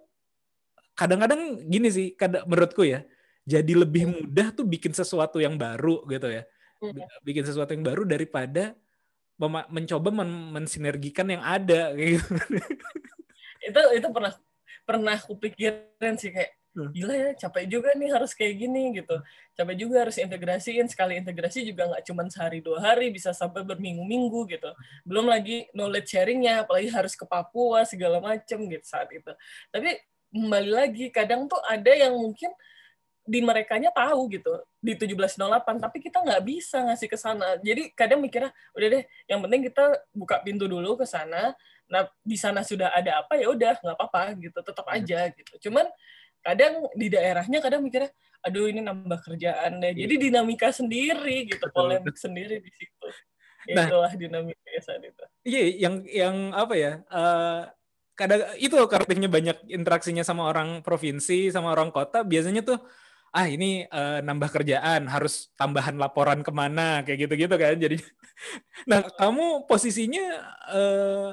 [0.94, 3.02] kadang-kadang gini sih, kadang menurutku ya,
[3.42, 4.14] jadi lebih hmm.
[4.22, 6.46] mudah tuh bikin sesuatu yang baru gitu ya.
[6.78, 7.02] Hmm.
[7.26, 8.78] Bikin sesuatu yang baru daripada
[9.42, 12.22] mencoba men mensinergikan yang ada gitu.
[13.66, 14.32] itu itu pernah
[14.86, 16.54] pernah kupikirin sih kayak.
[16.74, 19.16] Gila ya capek juga nih harus kayak gini gitu.
[19.54, 24.40] Capek juga harus integrasiin sekali integrasi juga nggak cuma sehari dua hari bisa sampai berminggu-minggu
[24.50, 24.70] gitu.
[25.06, 29.30] Belum lagi knowledge sharingnya apalagi harus ke Papua segala macem gitu saat itu.
[29.70, 30.02] Tapi
[30.34, 32.50] kembali lagi kadang tuh ada yang mungkin
[33.24, 34.52] di merekanya tahu gitu
[34.84, 37.56] di 1708 tapi kita nggak bisa ngasih ke sana.
[37.64, 41.56] Jadi kadang mikirnya udah deh yang penting kita buka pintu dulu ke sana.
[41.88, 44.96] Nah di sana sudah ada apa ya udah nggak apa-apa gitu tetap hmm.
[45.00, 45.70] aja gitu.
[45.70, 45.88] Cuman
[46.44, 48.12] kadang di daerahnya kadang mikirnya
[48.44, 49.96] aduh ini nambah kerjaan deh.
[49.96, 53.08] Jadi dinamika sendiri gitu polemik sendiri di situ.
[53.72, 55.24] Nah, itulah dinamika saat itu.
[55.48, 57.64] Iya yang yang apa ya uh,
[58.12, 62.78] kadang itu kreatifnya banyak interaksinya sama orang provinsi sama orang kota biasanya tuh
[63.34, 67.98] ah ini uh, nambah kerjaan harus tambahan laporan ke mana kayak gitu-gitu kan jadi.
[68.90, 70.26] Nah kamu posisinya
[70.74, 71.30] uh,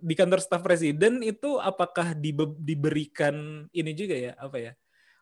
[0.00, 4.72] di kantor staf presiden itu apakah diberikan ini juga ya apa ya?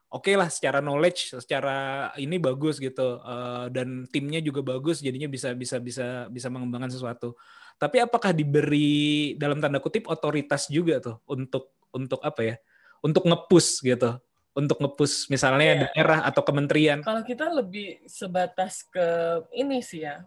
[0.07, 5.27] Oke okay lah secara knowledge secara ini bagus gitu uh, dan timnya juga bagus jadinya
[5.27, 7.35] bisa bisa bisa bisa mengembangkan sesuatu.
[7.75, 12.57] Tapi apakah diberi dalam tanda kutip otoritas juga tuh untuk untuk apa ya?
[13.03, 14.19] Untuk ngepus gitu
[14.57, 15.81] untuk ngepus misalnya yeah.
[15.93, 19.07] daerah atau kementerian kalau kita lebih sebatas ke
[19.53, 20.25] ini sih ya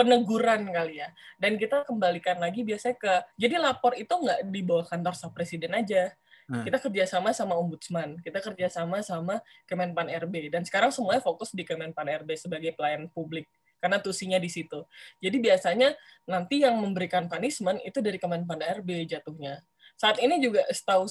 [0.00, 1.12] peneguran kali ya.
[1.36, 5.76] Dan kita kembalikan lagi biasanya ke, jadi lapor itu nggak di bawah kantor staf presiden
[5.76, 6.08] aja.
[6.48, 6.64] Hmm.
[6.64, 10.48] Kita kerjasama sama ombudsman, kita kerjasama sama Kemenpan RB.
[10.48, 13.46] Dan sekarang semuanya fokus di Kemenpan RB sebagai pelayan publik
[13.78, 14.82] karena tusinya di situ.
[15.20, 15.94] Jadi biasanya
[16.28, 19.62] nanti yang memberikan punishment itu dari Kemenpan RB jatuhnya.
[20.00, 21.06] Saat ini juga setahu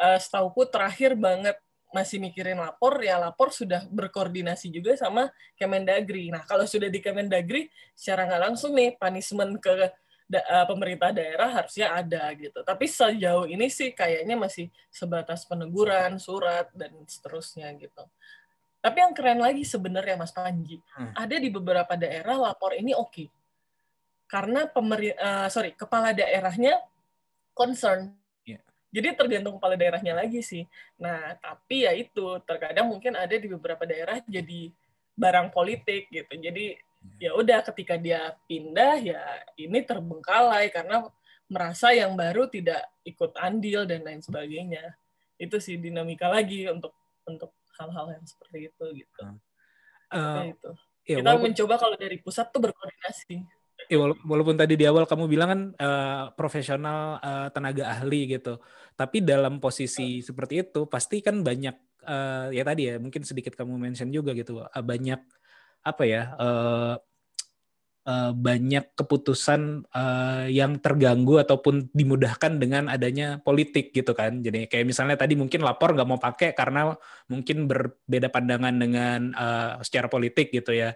[0.00, 1.60] uh, setauku terakhir banget
[1.90, 5.26] masih mikirin lapor, ya lapor sudah berkoordinasi juga sama
[5.58, 6.30] Kemendagri.
[6.30, 7.66] Nah, kalau sudah di Kemendagri,
[7.98, 9.90] secara nggak langsung nih, punishment ke
[10.30, 12.62] da eh, pemerintah daerah harusnya ada gitu.
[12.62, 18.06] Tapi sejauh ini sih kayaknya masih sebatas peneguran, surat, dan seterusnya gitu.
[18.78, 21.18] Tapi yang keren lagi sebenarnya Mas Panji, hmm.
[21.18, 23.10] ada di beberapa daerah lapor ini oke.
[23.10, 23.28] Okay.
[24.30, 26.78] Karena pemerintah, uh, sorry, kepala daerahnya
[27.50, 28.14] concern
[28.90, 30.66] jadi tergantung kepala daerahnya lagi sih.
[30.98, 34.74] Nah, tapi ya itu terkadang mungkin ada di beberapa daerah jadi
[35.14, 36.34] barang politik gitu.
[36.34, 36.74] Jadi
[37.22, 39.22] ya udah ketika dia pindah ya
[39.56, 41.06] ini terbengkalai karena
[41.46, 44.98] merasa yang baru tidak ikut andil dan lain sebagainya.
[45.38, 46.92] Itu sih dinamika lagi untuk
[47.24, 49.22] untuk hal-hal yang seperti itu gitu.
[50.10, 50.70] Uh, itu.
[51.06, 53.38] Ya, Kita walaupun, mencoba kalau dari pusat tuh berkoordinasi
[53.90, 58.62] ya walaupun tadi di awal kamu bilang kan uh, profesional uh, tenaga ahli gitu,
[58.94, 61.74] tapi dalam posisi seperti itu pasti kan banyak
[62.06, 65.18] uh, ya tadi ya mungkin sedikit kamu mention juga gitu uh, banyak
[65.82, 66.94] apa ya uh,
[68.06, 74.40] uh, banyak keputusan uh, yang terganggu ataupun dimudahkan dengan adanya politik gitu kan.
[74.40, 76.94] Jadi kayak misalnya tadi mungkin lapor nggak mau pakai karena
[77.28, 80.94] mungkin berbeda pandangan dengan uh, secara politik gitu ya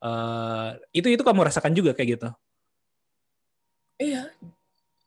[0.00, 2.28] Uh, itu itu kamu rasakan juga kayak gitu?
[4.00, 4.32] Iya,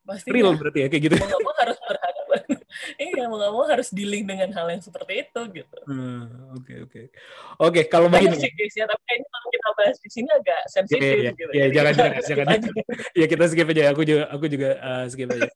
[0.05, 0.29] pasti.
[0.29, 1.15] Real berarti ya kayak gitu.
[1.17, 2.41] Mau mau harus berhadapan.
[3.09, 5.77] iya, mau nggak mau harus dealing dengan hal yang seperti itu gitu.
[5.89, 7.01] Hmm, oke oke.
[7.57, 8.37] Oke, kalau begini.
[8.37, 11.49] Sih, ya, tapi kayaknya kalau kita bahas di sini agak sensitif yeah, yeah, gitu.
[11.49, 12.45] Iya, yeah, jangan jangan jangan.
[13.19, 13.83] ya kita skip aja.
[13.97, 15.49] Aku juga aku juga uh, skip aja.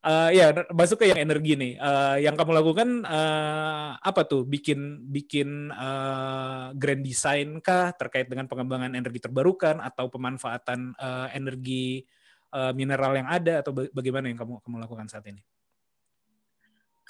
[0.00, 1.76] Uh, ya masuk ke yang energi nih.
[1.76, 4.48] Uh, yang kamu lakukan uh, apa tuh?
[4.48, 12.08] Bikin bikin uh, grand design kah terkait dengan pengembangan energi terbarukan atau pemanfaatan uh, energi
[12.56, 15.44] uh, mineral yang ada atau bagaimana yang kamu kamu lakukan saat ini?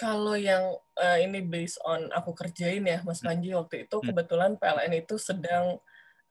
[0.00, 0.64] kalau yang
[0.96, 5.76] uh, ini based on aku kerjain ya, Mas Panji waktu itu kebetulan PLN itu sedang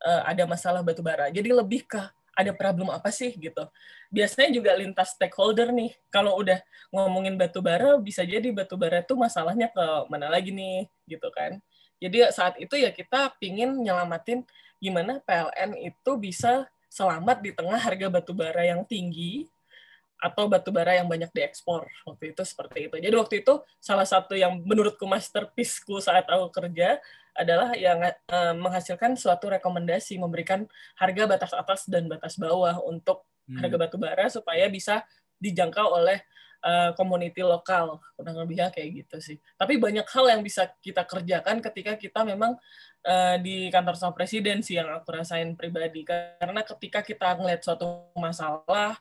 [0.01, 1.29] uh, ada masalah batu bara.
[1.29, 2.01] Jadi lebih ke
[2.39, 3.67] ada problem apa sih gitu.
[4.07, 5.91] Biasanya juga lintas stakeholder nih.
[6.07, 6.63] Kalau udah
[6.95, 11.59] ngomongin batu bara, bisa jadi batu bara itu masalahnya ke mana lagi nih gitu kan.
[11.99, 14.47] Jadi saat itu ya kita pingin nyelamatin
[14.79, 19.51] gimana PLN itu bisa selamat di tengah harga batu bara yang tinggi
[20.19, 22.95] atau batu bara yang banyak diekspor waktu itu seperti itu.
[22.99, 26.99] Jadi waktu itu salah satu yang menurutku masterpieceku saat aku kerja
[27.39, 30.67] adalah yang uh, menghasilkan suatu rekomendasi memberikan
[30.99, 33.63] harga batas atas dan batas bawah untuk hmm.
[33.63, 35.07] harga batu bara supaya bisa
[35.39, 36.19] dijangkau oleh
[36.67, 39.37] uh, community lokal kurang lebihnya kayak gitu sih.
[39.55, 42.59] Tapi banyak hal yang bisa kita kerjakan ketika kita memang
[43.07, 48.11] uh, di kantor staf presiden sih yang aku rasain pribadi karena ketika kita ngeliat suatu
[48.19, 48.99] masalah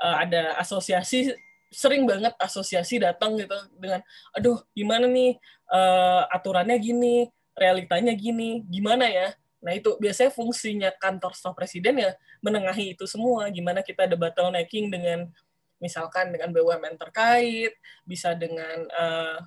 [0.00, 1.36] uh, ada asosiasi
[1.68, 4.00] sering banget asosiasi datang gitu dengan
[4.32, 5.36] aduh gimana nih
[5.68, 9.34] uh, aturannya gini realitanya gini gimana ya?
[9.58, 13.50] Nah itu biasanya fungsinya kantor staf presiden ya menengahi itu semua.
[13.50, 15.26] Gimana kita ada bottlenecking dengan
[15.82, 19.38] misalkan dengan BUMN terkait bisa dengan uh,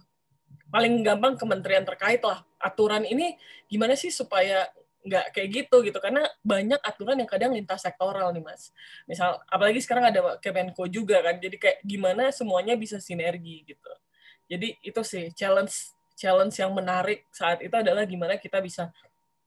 [0.72, 2.44] paling gampang kementerian terkait lah.
[2.60, 3.36] Aturan ini
[3.68, 4.68] gimana sih supaya
[5.02, 5.98] nggak kayak gitu gitu?
[5.98, 8.70] Karena banyak aturan yang kadang lintas sektoral nih mas.
[9.08, 11.40] Misal apalagi sekarang ada Kemenko juga kan.
[11.40, 13.92] Jadi kayak gimana semuanya bisa sinergi gitu.
[14.52, 18.90] Jadi itu sih challenge challenge yang menarik saat itu adalah gimana kita bisa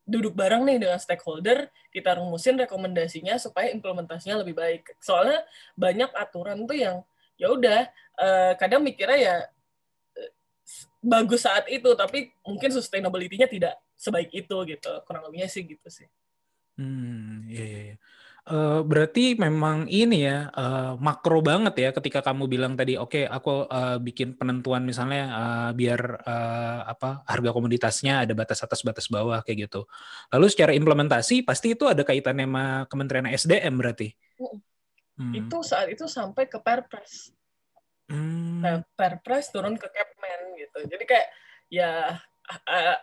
[0.05, 4.83] duduk bareng nih dengan stakeholder kita rumusin rekomendasinya supaya implementasinya lebih baik.
[5.01, 5.41] Soalnya
[5.75, 6.97] banyak aturan tuh yang
[7.41, 7.89] ya udah
[8.21, 9.37] uh, kadang mikirnya ya
[10.21, 10.31] eh,
[11.01, 14.93] bagus saat itu tapi mungkin sustainability-nya tidak sebaik itu gitu.
[15.09, 16.07] Kurang lebihnya sih gitu sih.
[16.75, 17.97] Hmm iya iya, iya.
[18.45, 23.25] Uh, berarti memang ini ya uh, makro banget ya ketika kamu bilang tadi oke okay,
[23.25, 29.09] aku uh, bikin penentuan misalnya uh, biar uh, apa harga komoditasnya ada batas atas batas
[29.09, 29.89] bawah kayak gitu.
[30.29, 34.13] Lalu secara implementasi pasti itu ada kaitannya sama Kementerian SDM berarti.
[35.17, 35.33] Hmm.
[35.33, 37.33] Itu saat itu sampai ke Perpres.
[38.13, 38.61] Hmm.
[38.93, 40.85] Perpres turun ke Kepmen gitu.
[40.85, 41.29] Jadi kayak
[41.73, 42.21] ya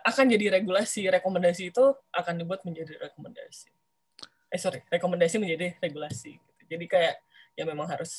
[0.06, 1.82] akan jadi regulasi rekomendasi itu
[2.14, 3.81] akan dibuat menjadi rekomendasi
[4.52, 6.62] eh sorry rekomendasi menjadi regulasi gitu.
[6.76, 7.14] jadi kayak
[7.56, 8.12] ya memang harus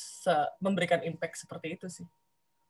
[0.58, 2.06] memberikan impact seperti itu sih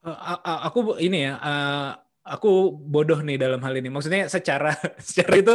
[0.04, 1.90] uh, aku ini ya uh,
[2.24, 5.54] aku bodoh nih dalam hal ini maksudnya secara secara itu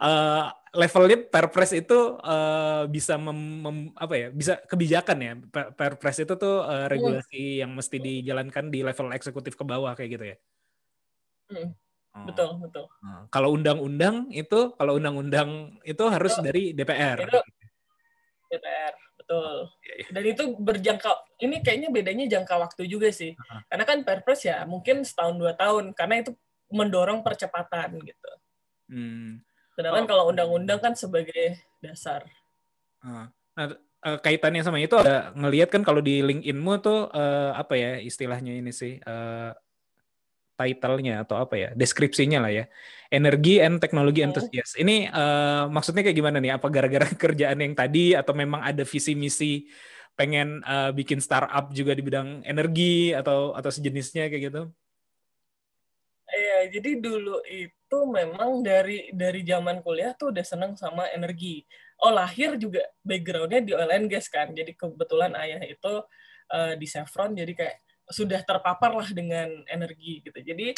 [0.00, 5.32] uh, levelnya perpres itu uh, bisa mem, mem, apa ya bisa kebijakan ya
[5.76, 7.60] perpres itu tuh uh, regulasi hmm.
[7.64, 10.36] yang mesti dijalankan di level eksekutif ke bawah kayak gitu ya
[11.52, 11.85] hmm.
[12.24, 12.84] Betul, betul.
[13.04, 17.18] Nah, kalau undang-undang itu, kalau undang-undang itu harus itu, dari DPR.
[17.20, 17.40] Itu
[18.48, 19.54] DPR, betul.
[19.84, 20.06] Ya, ya.
[20.16, 21.10] Dan itu berjangka,
[21.44, 23.36] ini kayaknya bedanya jangka waktu juga sih.
[23.36, 23.60] Uh-huh.
[23.68, 26.32] Karena kan Perpres ya mungkin setahun dua tahun, karena itu
[26.72, 28.32] mendorong percepatan gitu.
[28.88, 29.42] Hmm.
[29.76, 30.08] Sedangkan oh.
[30.08, 32.24] kalau undang-undang kan sebagai dasar.
[33.04, 33.28] Uh.
[33.56, 33.66] Nah,
[34.06, 38.54] uh, kaitannya sama itu ada ngelihat kan kalau di LinkedIn-mu tuh uh, apa ya istilahnya
[38.54, 39.50] ini sih uh,
[40.56, 42.64] title-nya atau apa ya deskripsinya lah ya
[43.12, 44.32] energi and teknologi oh.
[44.32, 48.82] enthusiast ini uh, maksudnya kayak gimana nih apa gara-gara kerjaan yang tadi atau memang ada
[48.82, 49.68] visi misi
[50.16, 54.62] pengen uh, bikin startup juga di bidang energi atau atau sejenisnya kayak gitu
[56.26, 61.62] Iya, jadi dulu itu memang dari dari zaman kuliah tuh udah seneng sama energi.
[62.02, 64.50] Oh lahir juga backgroundnya di oil and gas kan.
[64.50, 66.02] Jadi kebetulan ayah itu
[66.50, 70.38] uh, di Chevron, jadi kayak sudah terpapar lah dengan energi gitu.
[70.38, 70.72] Jadi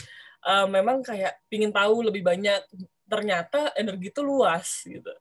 [0.48, 2.60] uh, memang kayak pingin tahu lebih banyak.
[3.08, 5.12] Ternyata energi itu luas gitu.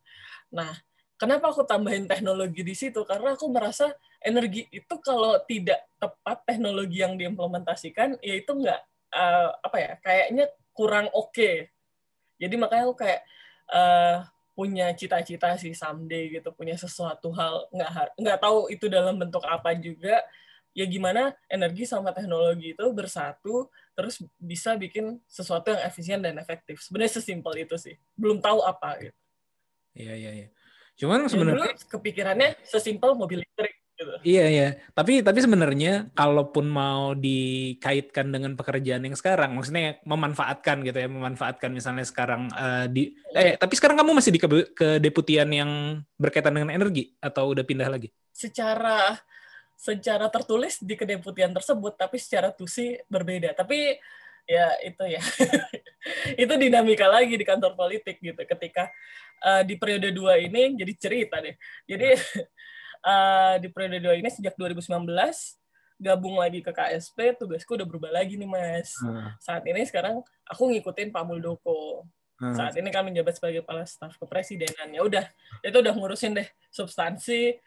[0.52, 0.72] Nah,
[1.20, 3.04] kenapa aku tambahin teknologi di situ?
[3.04, 8.82] Karena aku merasa energi itu kalau tidak tepat teknologi yang diimplementasikan, ya itu nggak
[9.16, 9.92] uh, apa ya?
[10.04, 11.32] Kayaknya kurang oke.
[11.32, 11.56] Okay.
[12.38, 13.22] Jadi makanya aku kayak
[13.72, 19.46] uh, punya cita-cita sih someday gitu, punya sesuatu hal nggak nggak tahu itu dalam bentuk
[19.46, 20.22] apa juga
[20.76, 26.80] ya gimana energi sama teknologi itu bersatu terus bisa bikin sesuatu yang efisien dan efektif.
[26.86, 27.98] Sebenarnya sesimpel itu sih.
[28.14, 29.18] Belum tahu apa gitu.
[29.98, 30.48] Iya iya iya.
[30.98, 34.14] Cuman ya, sebenarnya kepikirannya sesimpel mobil listrik gitu.
[34.22, 34.70] Iya iya.
[34.94, 41.74] Tapi tapi sebenarnya kalaupun mau dikaitkan dengan pekerjaan yang sekarang, maksudnya memanfaatkan gitu ya, memanfaatkan
[41.74, 45.72] misalnya sekarang uh, di eh tapi sekarang kamu masih di ke, kedeputian yang
[46.18, 48.14] berkaitan dengan energi atau udah pindah lagi?
[48.30, 49.18] Secara
[49.78, 53.54] secara tertulis di kedeputian tersebut, tapi secara tusi berbeda.
[53.54, 53.94] Tapi
[54.50, 55.22] ya itu ya,
[56.44, 58.42] itu dinamika lagi di kantor politik gitu.
[58.42, 58.90] Ketika
[59.46, 61.54] uh, di periode dua ini jadi cerita deh.
[61.86, 62.18] Jadi
[63.06, 64.90] uh, di periode dua ini sejak 2019
[65.98, 68.94] gabung lagi ke KSP, tugasku udah berubah lagi nih mas.
[69.02, 69.34] Hmm.
[69.42, 72.06] Saat ini sekarang aku ngikutin Pak Muldoko.
[72.38, 72.54] Hmm.
[72.54, 74.94] Saat ini kan menjabat sebagai kepala staf kepresidenan.
[74.94, 75.26] Ya udah,
[75.66, 77.58] itu udah ngurusin deh substansi,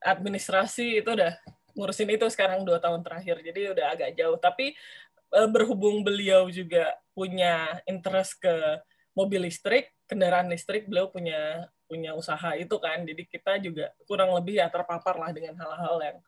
[0.00, 1.36] administrasi itu udah
[1.76, 3.40] ngurusin itu sekarang dua tahun terakhir.
[3.44, 4.36] Jadi udah agak jauh.
[4.40, 4.72] Tapi
[5.36, 8.54] eh, berhubung beliau juga punya interest ke
[9.14, 13.02] mobil listrik, kendaraan listrik, beliau punya punya usaha itu kan.
[13.04, 16.18] Jadi kita juga kurang lebih ya terpapar lah dengan hal-hal yang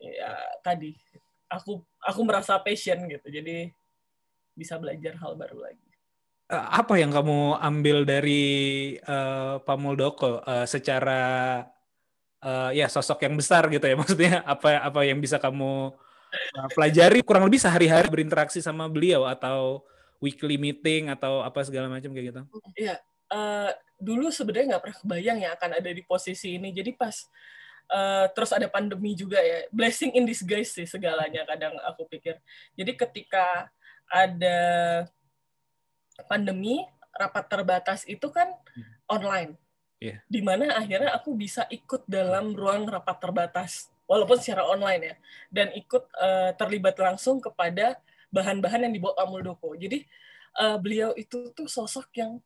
[0.00, 0.32] ya
[0.64, 0.96] tadi
[1.52, 3.68] aku aku merasa passion gitu jadi
[4.56, 5.90] bisa belajar hal baru lagi
[6.48, 8.42] eh, apa yang kamu ambil dari
[9.04, 11.60] uh, Pak Muldoko uh, secara
[12.44, 17.20] uh, ya sosok yang besar gitu ya maksudnya apa apa yang bisa kamu uh, pelajari
[17.24, 19.84] kurang lebih sehari-hari berinteraksi sama beliau atau
[20.20, 22.42] weekly meeting atau apa segala macam kayak gitu?
[22.76, 23.00] Iya
[23.30, 26.74] uh, dulu sebenarnya nggak pernah kebayang ya akan ada di posisi ini.
[26.74, 27.14] Jadi pas
[27.88, 32.36] uh, terus ada pandemi juga ya blessing in disguise sih segalanya kadang aku pikir.
[32.74, 33.70] Jadi ketika
[34.10, 34.58] ada
[36.26, 38.50] pandemi rapat terbatas itu kan
[39.08, 39.56] online
[40.00, 40.18] yeah.
[40.26, 45.14] di mana akhirnya aku bisa ikut dalam ruang rapat terbatas walaupun secara online ya
[45.52, 48.00] dan ikut uh, terlibat langsung kepada
[48.34, 50.02] bahan-bahan yang dibawa Pak Muldoko jadi
[50.58, 52.42] uh, beliau itu tuh sosok yang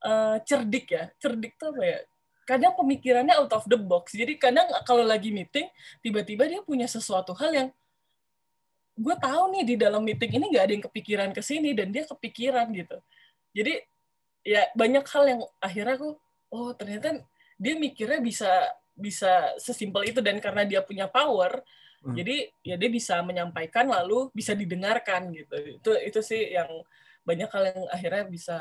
[0.00, 1.98] uh, cerdik ya cerdik tuh apa ya
[2.44, 4.12] kadang pemikirannya out of the box.
[4.12, 5.66] Jadi kadang kalau lagi meeting,
[6.04, 7.68] tiba-tiba dia punya sesuatu hal yang
[8.94, 12.06] gue tahu nih di dalam meeting ini nggak ada yang kepikiran ke sini dan dia
[12.06, 12.96] kepikiran gitu.
[13.56, 13.82] Jadi
[14.44, 16.14] ya banyak hal yang akhirnya aku
[16.54, 17.18] oh ternyata
[17.58, 18.50] dia mikirnya bisa
[18.94, 21.66] bisa sesimpel itu dan karena dia punya power
[22.06, 22.14] hmm.
[22.14, 26.70] jadi ya dia bisa menyampaikan lalu bisa didengarkan gitu itu itu sih yang
[27.26, 28.58] banyak hal yang akhirnya bisa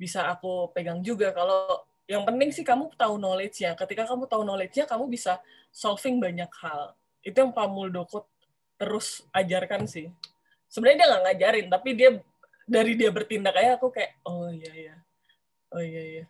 [0.00, 3.76] bisa aku pegang juga kalau yang penting sih kamu tahu knowledge-nya.
[3.76, 6.96] Ketika kamu tahu knowledge-nya, kamu bisa solving banyak hal.
[7.20, 8.24] Itu yang Pak Muldoko
[8.80, 10.08] terus ajarkan sih.
[10.72, 12.10] Sebenarnya dia nggak ngajarin, tapi dia
[12.64, 14.96] dari dia bertindak kayak aku kayak, oh iya iya,
[15.72, 16.24] oh iya iya,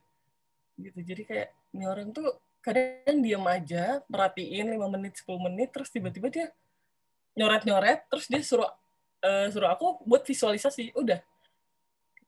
[0.79, 0.99] gitu.
[1.03, 6.31] Jadi kayak ini orang tuh kadang diam aja, perhatiin 5 menit, 10 menit, terus tiba-tiba
[6.31, 6.47] dia
[7.39, 8.67] nyoret-nyoret, terus dia suruh
[9.23, 11.19] uh, suruh aku buat visualisasi, udah.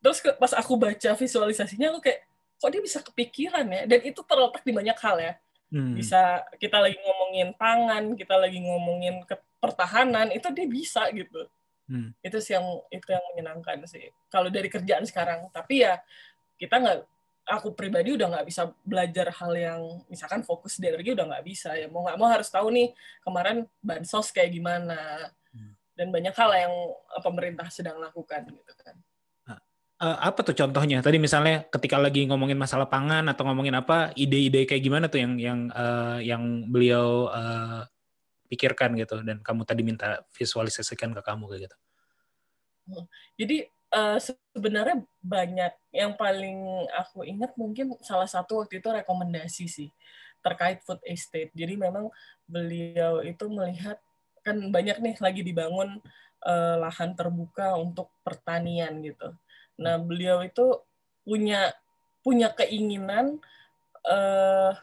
[0.01, 2.25] Terus pas aku baca visualisasinya, aku kayak,
[2.61, 5.33] kok dia bisa kepikiran ya dan itu terletak di banyak hal ya
[5.73, 5.97] hmm.
[5.97, 11.49] bisa kita lagi ngomongin pangan kita lagi ngomongin ke pertahanan itu dia bisa gitu
[11.89, 12.13] hmm.
[12.21, 15.97] itu sih yang itu yang menyenangkan sih kalau dari kerjaan sekarang tapi ya
[16.61, 16.99] kita nggak
[17.51, 21.75] aku pribadi udah nggak bisa belajar hal yang misalkan fokus di energi udah nggak bisa
[21.75, 22.95] ya mau nggak mau harus tahu nih
[23.27, 25.75] kemarin bansos kayak gimana hmm.
[25.99, 26.75] dan banyak hal yang
[27.21, 28.97] pemerintah sedang lakukan gitu kan
[30.01, 31.05] uh, apa tuh contohnya?
[31.05, 35.37] Tadi misalnya ketika lagi ngomongin masalah pangan atau ngomongin apa, ide-ide kayak gimana tuh yang
[35.37, 37.85] yang uh, yang beliau uh,
[38.51, 41.77] pikirkan gitu dan kamu tadi minta visualisasikan ke kamu kayak gitu.
[42.91, 43.07] Hmm.
[43.39, 43.57] Jadi
[43.94, 44.18] uh,
[44.55, 49.90] sebenarnya banyak yang paling aku ingat mungkin salah satu waktu itu rekomendasi sih
[50.40, 51.53] terkait food estate.
[51.53, 52.09] Jadi memang
[52.48, 54.00] beliau itu melihat
[54.40, 56.00] kan banyak nih lagi dibangun
[56.48, 59.37] uh, lahan terbuka untuk pertanian gitu
[59.81, 60.76] Nah, beliau itu
[61.24, 61.72] punya
[62.20, 63.40] punya keinginan
[64.05, 64.76] uh,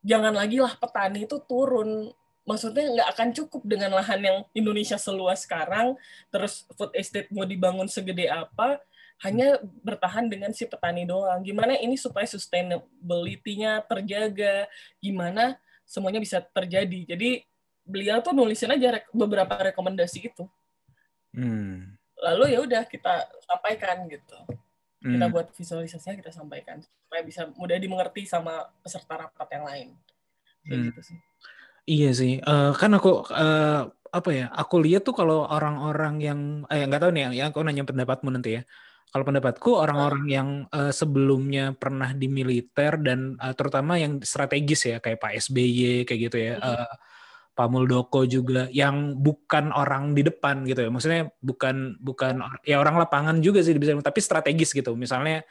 [0.00, 2.08] jangan lagi lah petani itu turun
[2.44, 5.96] maksudnya nggak akan cukup dengan lahan yang Indonesia seluas sekarang,
[6.28, 8.80] terus food estate mau dibangun segede apa,
[9.24, 11.40] hanya bertahan dengan si petani doang.
[11.40, 14.68] Gimana ini supaya sustainability-nya terjaga,
[15.00, 15.56] gimana
[15.88, 17.16] semuanya bisa terjadi.
[17.16, 17.42] Jadi
[17.84, 20.44] beliau tuh nulisin aja beberapa rekomendasi itu.
[21.32, 24.38] Hmm lalu ya udah kita sampaikan gitu
[25.04, 25.12] hmm.
[25.12, 29.88] kita buat visualisasinya kita sampaikan supaya bisa mudah dimengerti sama peserta rapat yang lain
[30.64, 30.86] kayak hmm.
[30.88, 31.18] gitu sih
[31.84, 36.86] iya sih uh, kan aku uh, apa ya aku lihat tuh kalau orang-orang yang eh
[36.86, 38.62] nggak tahu nih yang, yang aku nanya pendapatmu nanti ya
[39.14, 44.98] kalau pendapatku orang-orang yang uh, sebelumnya pernah di militer dan uh, terutama yang strategis ya
[44.98, 46.90] kayak Pak SBY kayak gitu ya uh,
[47.54, 50.90] Pak Muldoko juga yang bukan orang di depan gitu ya.
[50.90, 54.98] Maksudnya bukan bukan ya orang lapangan juga sih bisa tapi strategis gitu.
[54.98, 55.46] Misalnya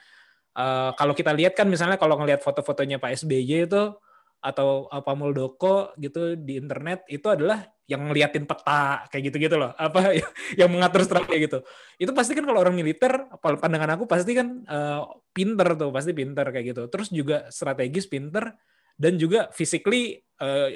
[0.60, 3.96] uh, kalau kita lihat kan misalnya kalau ngelihat foto-fotonya Pak SBY itu
[4.44, 9.72] atau Pak Muldoko gitu di internet itu adalah yang ngeliatin peta kayak gitu-gitu loh.
[9.80, 10.12] Apa
[10.60, 11.64] yang mengatur strategi gitu.
[11.96, 16.44] Itu pasti kan kalau orang militer pandangan aku pasti kan uh, pinter tuh, pasti pinter
[16.52, 16.84] kayak gitu.
[16.92, 18.52] Terus juga strategis pinter
[19.00, 20.70] dan juga physically uh,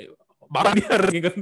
[0.48, 1.36] dia harus ikut,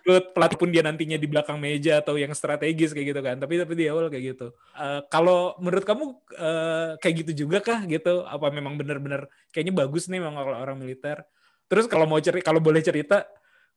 [0.00, 3.60] ikut pelatih pun dia nantinya di belakang meja atau yang strategis kayak gitu kan tapi
[3.60, 6.04] tapi di awal kayak gitu uh, kalau menurut kamu
[6.40, 10.80] uh, kayak gitu juga kah gitu apa memang benar-benar kayaknya bagus nih memang kalau orang
[10.80, 11.20] militer
[11.66, 13.26] terus kalau mau cerita kalau boleh cerita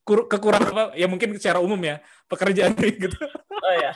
[0.05, 0.83] kekurangan apa?
[0.97, 2.73] Ya mungkin secara umum ya pekerjaan
[3.03, 3.17] gitu.
[3.49, 3.91] Oh ya.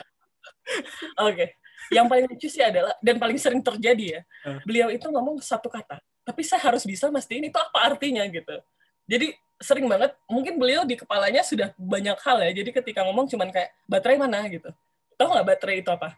[1.24, 1.34] Oke.
[1.34, 1.48] Okay.
[1.92, 4.20] Yang paling lucu sih adalah dan paling sering terjadi ya.
[4.46, 4.60] Uh.
[4.64, 8.56] Beliau itu ngomong satu kata, tapi saya harus bisa mastiin itu apa artinya gitu.
[9.04, 12.50] Jadi sering banget mungkin beliau di kepalanya sudah banyak hal ya.
[12.62, 14.70] Jadi ketika ngomong cuman kayak baterai mana gitu.
[15.18, 16.16] Tahu nggak baterai itu apa?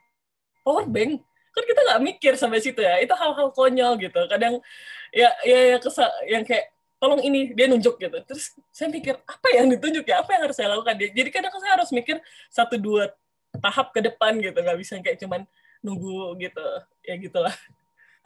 [0.63, 1.23] Power bank
[1.57, 4.61] kan kita nggak mikir sampai situ ya itu hal-hal konyol gitu kadang
[5.09, 8.19] ya ya, ya kesal yang kayak tolong ini dia nunjuk gitu.
[8.25, 10.25] Terus saya mikir apa yang ditunjuk ya?
[10.25, 10.97] Apa yang harus saya lakukan?
[10.97, 13.13] Jadi kadang saya harus mikir satu dua
[13.61, 14.57] tahap ke depan gitu.
[14.57, 15.41] Nggak bisa kayak cuman
[15.85, 16.67] nunggu gitu.
[17.05, 17.55] Ya gitulah.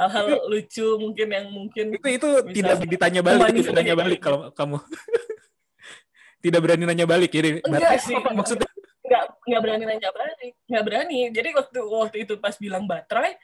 [0.01, 4.81] Hal-hal lucu mungkin yang mungkin itu itu tidak ditanya balik tidak ditanya balik kalau kamu.
[6.41, 8.16] Tidak berani nanya balik jadi enggak sih.
[8.16, 8.64] apa maksudnya?
[9.05, 10.53] Nggak nggak berani nanya balik.
[10.64, 11.21] Nggak berani.
[11.37, 13.37] Jadi waktu waktu itu pas bilang baterai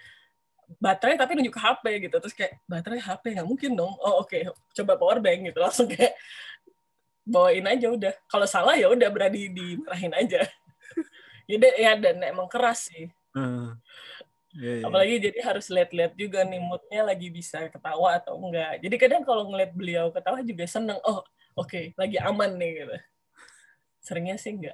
[0.82, 2.16] baterai tapi nunjuk ke HP gitu.
[2.18, 3.94] Terus kayak baterai HP nggak mungkin dong.
[4.02, 4.50] Oh oke okay.
[4.74, 5.58] coba power bank gitu.
[5.64, 6.14] Langsung kayak
[7.26, 8.14] bawain aja udah.
[8.26, 10.46] Kalau salah ya udah berani dimarahin aja.
[11.50, 13.06] Jadi ya dan emang keras sih.
[13.36, 13.76] Hmm.
[14.56, 14.88] yeah, yeah.
[14.88, 18.80] apalagi jadi harus lihat-lihat juga nih moodnya lagi bisa ketawa atau enggak.
[18.80, 21.20] Jadi kadang kalau ngeliat beliau ketawa juga seneng oh
[21.52, 22.96] oke okay, lagi aman nih gitu.
[24.00, 24.72] Seringnya sih enggak.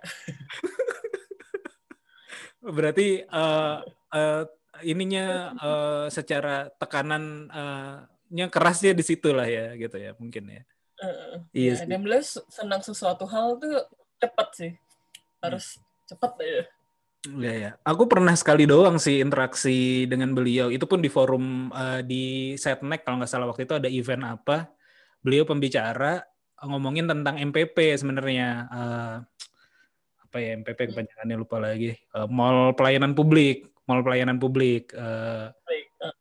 [2.78, 3.82] Berarti uh,
[4.14, 4.42] uh,
[4.80, 10.62] ininya uh, secara tekanan uh, nya kerasnya di situ lah ya gitu ya mungkin ya.
[11.02, 13.84] Uh, iya ya, dan beliau senang sesuatu hal tuh
[14.16, 14.72] cepat sih.
[15.44, 15.84] Harus hmm.
[16.08, 16.64] cepat ya.
[17.22, 20.74] Iya ya, aku pernah sekali doang sih interaksi dengan beliau.
[20.74, 23.46] Itu pun di forum uh, di Setnek kalau nggak salah.
[23.46, 24.72] Waktu itu ada event apa.
[25.22, 26.18] Beliau pembicara
[26.66, 28.66] ngomongin tentang MPP sebenarnya.
[28.72, 29.16] Uh,
[30.22, 30.90] apa ya MPP hmm.
[30.96, 31.94] kepanjangannya lupa lagi.
[32.10, 35.50] Uh, mall pelayanan publik mall pelayanan publik uh,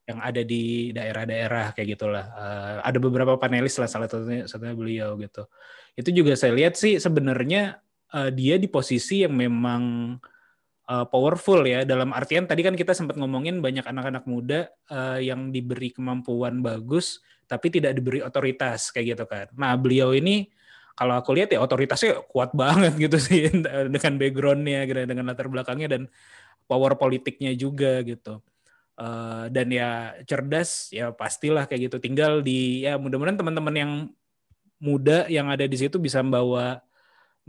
[0.05, 2.26] yang ada di daerah-daerah kayak gitulah.
[2.34, 5.45] Uh, ada beberapa panelis lah salah satunya satunya beliau gitu.
[5.97, 7.82] Itu juga saya lihat sih sebenarnya
[8.14, 10.16] uh, dia di posisi yang memang
[10.89, 11.82] uh, powerful ya.
[11.88, 17.22] Dalam artian tadi kan kita sempat ngomongin banyak anak-anak muda uh, yang diberi kemampuan bagus
[17.51, 19.47] tapi tidak diberi otoritas kayak gitu kan.
[19.59, 20.47] Nah beliau ini
[21.02, 23.49] kalau aku lihat ya otoritasnya kuat banget gitu sih
[23.97, 26.06] dengan backgroundnya gitu, dengan latar belakangnya dan
[26.70, 28.38] power politiknya juga gitu.
[29.02, 31.97] Uh, dan ya cerdas ya pastilah kayak gitu.
[31.97, 33.91] Tinggal di ya mudah-mudahan teman-teman yang
[34.78, 36.86] muda yang ada di situ bisa membawa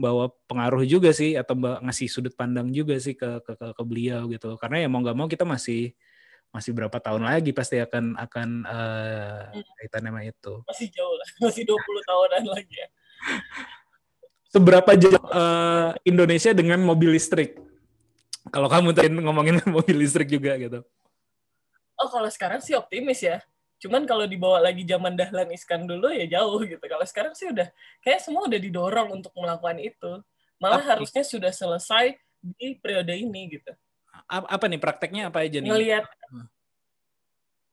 [0.00, 4.32] bawa pengaruh juga sih atau ngasih sudut pandang juga sih ke ke, ke, ke beliau
[4.32, 4.56] gitu.
[4.56, 5.92] Karena ya mau nggak mau kita masih
[6.56, 10.64] masih berapa tahun lagi pasti akan akan uh, kaitan sama itu.
[10.64, 12.88] Masih jauh lah, masih 20 tahunan lagi ya.
[14.52, 17.56] Seberapa jauh uh, Indonesia dengan mobil listrik?
[18.52, 20.84] Kalau kamu tadi ngomongin mobil listrik juga gitu.
[21.96, 23.40] Oh, kalau sekarang sih optimis ya.
[23.82, 26.82] Cuman kalau dibawa lagi zaman Dahlan Iskan dulu ya jauh gitu.
[26.82, 27.66] Kalau sekarang sih udah
[28.04, 30.12] kayak semua udah didorong untuk melakukan itu.
[30.62, 30.90] Malah Apa?
[30.98, 33.72] harusnya sudah selesai di periode ini gitu
[34.28, 35.68] apa nih prakteknya apa aja nih?
[35.68, 36.04] Ngelihat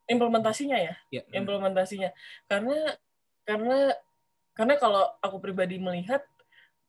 [0.09, 1.21] implementasinya ya, ya.
[1.31, 2.09] implementasinya.
[2.49, 2.97] Karena
[3.45, 3.93] karena
[4.60, 6.20] karena kalau aku pribadi melihat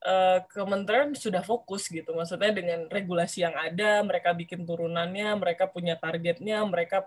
[0.02, 5.94] uh, kementerian sudah fokus gitu, maksudnya dengan regulasi yang ada, mereka bikin turunannya, mereka punya
[5.94, 7.06] targetnya, mereka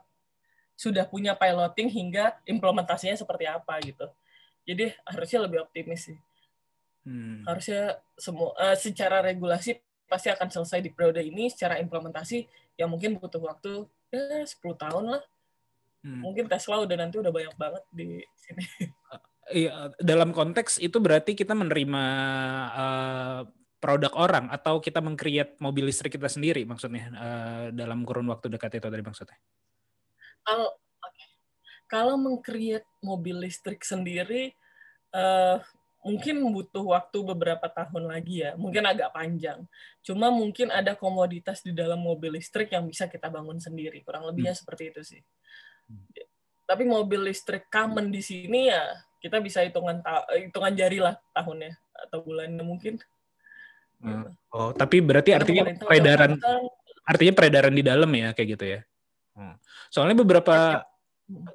[0.79, 4.07] sudah punya piloting hingga implementasinya seperti apa gitu.
[4.63, 6.17] Jadi harusnya lebih optimis sih.
[7.03, 7.43] Hmm.
[7.43, 12.47] Harusnya semua uh, secara regulasi pasti akan selesai di periode ini secara implementasi
[12.79, 13.83] yang mungkin butuh waktu
[14.15, 15.23] ya 10 tahun lah.
[16.07, 16.23] Hmm.
[16.23, 18.63] Mungkin Tesla udah nanti udah banyak banget di sini.
[19.51, 22.03] Iya, dalam konteks itu berarti kita menerima
[22.71, 23.41] uh,
[23.83, 28.79] produk orang atau kita mengcreate mobil listrik kita sendiri maksudnya uh, dalam kurun waktu dekat
[28.79, 29.35] itu tadi maksudnya.
[30.47, 30.71] Kalau
[31.03, 31.27] okay.
[31.91, 34.55] kalau mengcreate mobil listrik sendiri
[35.11, 35.59] uh,
[36.07, 39.63] mungkin butuh waktu beberapa tahun lagi ya, mungkin agak panjang.
[40.03, 44.55] Cuma mungkin ada komoditas di dalam mobil listrik yang bisa kita bangun sendiri, kurang lebihnya
[44.55, 44.61] hmm.
[44.63, 45.21] seperti itu sih.
[45.91, 46.07] Hmm.
[46.63, 48.83] Tapi mobil listrik common di sini ya
[49.23, 50.03] kita bisa hitungan
[50.35, 52.99] hitungan jari lah tahunnya atau bulannya mungkin.
[54.03, 54.35] Hmm.
[54.51, 56.35] Oh, tapi berarti artinya peredaran
[57.07, 58.79] artinya peredaran di dalam ya kayak gitu ya.
[59.31, 59.55] Hmm.
[59.87, 60.83] Soalnya beberapa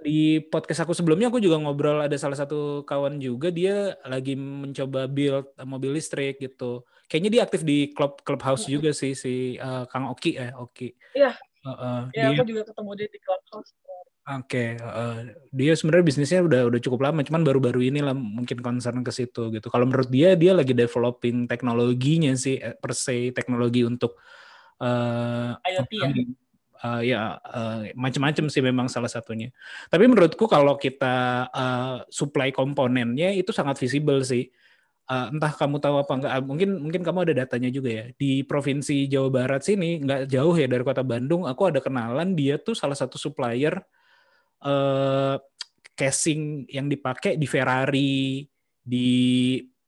[0.01, 5.05] di podcast aku sebelumnya aku juga ngobrol ada salah satu kawan juga dia lagi mencoba
[5.05, 6.89] build mobil listrik gitu.
[7.05, 10.97] Kayaknya dia aktif di klub clubhouse juga sih si uh, Kang Oki ya, Oki.
[11.13, 11.37] Iya.
[11.65, 13.71] Uh, uh, ya, dia, aku juga ketemu dia di clubhouse.
[14.29, 15.25] Oke, okay, uh,
[15.57, 19.49] dia sebenarnya bisnisnya udah udah cukup lama, cuman baru-baru ini lah mungkin concern ke situ
[19.57, 19.73] gitu.
[19.73, 24.21] Kalau menurut dia, dia lagi developing teknologinya sih eh, per se teknologi untuk
[24.85, 26.09] uh, IoT ya
[26.85, 29.49] uh, ya uh, macam-macam sih memang salah satunya.
[29.89, 34.45] Tapi menurutku kalau kita uh, supply komponennya itu sangat visible sih.
[35.09, 38.05] uh, entah kamu tahu apa enggak, mungkin mungkin kamu ada datanya juga ya.
[38.13, 42.61] Di provinsi Jawa Barat sini nggak jauh ya dari kota Bandung, aku ada kenalan dia
[42.61, 43.81] tuh salah satu supplier
[44.63, 45.37] uh,
[45.99, 48.47] casing yang dipakai di Ferrari,
[48.79, 49.11] di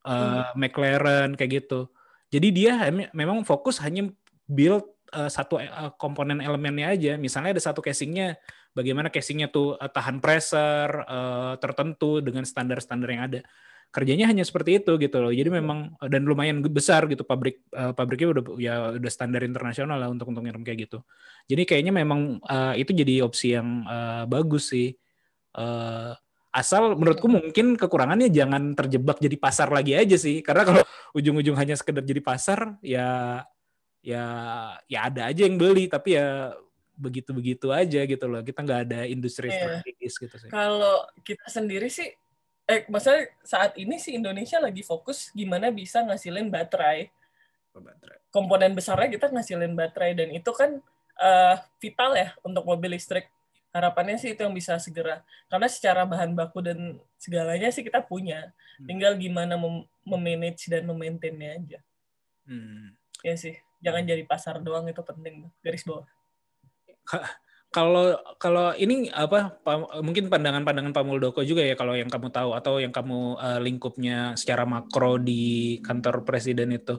[0.05, 1.89] uh, McLaren kayak gitu.
[2.31, 2.79] Jadi dia
[3.11, 4.11] memang fokus hanya
[4.47, 7.13] build uh, satu uh, komponen elemennya aja.
[7.19, 8.39] Misalnya ada satu casingnya,
[8.75, 13.41] bagaimana casingnya tuh uh, tahan pressure uh, tertentu dengan standar-standar yang ada
[13.91, 15.35] kerjanya hanya seperti itu gitu loh.
[15.35, 20.09] Jadi memang dan lumayan besar gitu pabrik uh, pabriknya udah ya udah standar internasional lah
[20.09, 21.03] untuk untuk ngirim kayak gitu.
[21.51, 24.95] Jadi kayaknya memang uh, itu jadi opsi yang uh, bagus sih.
[25.51, 26.15] Uh,
[26.55, 30.39] asal menurutku mungkin kekurangannya jangan terjebak jadi pasar lagi aja sih.
[30.39, 30.83] Karena kalau
[31.19, 33.43] ujung-ujung hanya sekedar jadi pasar ya
[34.07, 34.25] ya
[34.87, 36.55] ya ada aja yang beli tapi ya
[36.95, 38.47] begitu-begitu aja gitu loh.
[38.47, 39.59] Kita nggak ada industri yeah.
[39.59, 40.47] strategis gitu sih.
[40.47, 42.07] Kalau kita sendiri sih
[42.71, 47.11] eh maksudnya saat ini sih Indonesia lagi fokus gimana bisa ngasilin baterai.
[47.75, 48.23] Oh, baterai.
[48.31, 50.79] Komponen besarnya kita ngasilin baterai dan itu kan
[51.19, 53.27] uh, vital ya untuk mobil listrik.
[53.75, 55.23] Harapannya sih itu yang bisa segera.
[55.51, 58.55] Karena secara bahan baku dan segalanya sih kita punya.
[58.79, 58.87] Hmm.
[58.87, 61.79] Tinggal gimana mem memanage dan memaintainnya aja.
[62.47, 62.95] Hmm.
[63.23, 65.51] Ya sih, jangan jadi pasar doang itu penting.
[65.63, 66.07] Garis bawah
[67.71, 69.63] kalau kalau ini apa
[70.03, 74.35] mungkin pandangan-pandangan Pak Muldoko juga ya kalau yang kamu tahu atau yang kamu uh, lingkupnya
[74.35, 76.99] secara makro di kantor presiden itu.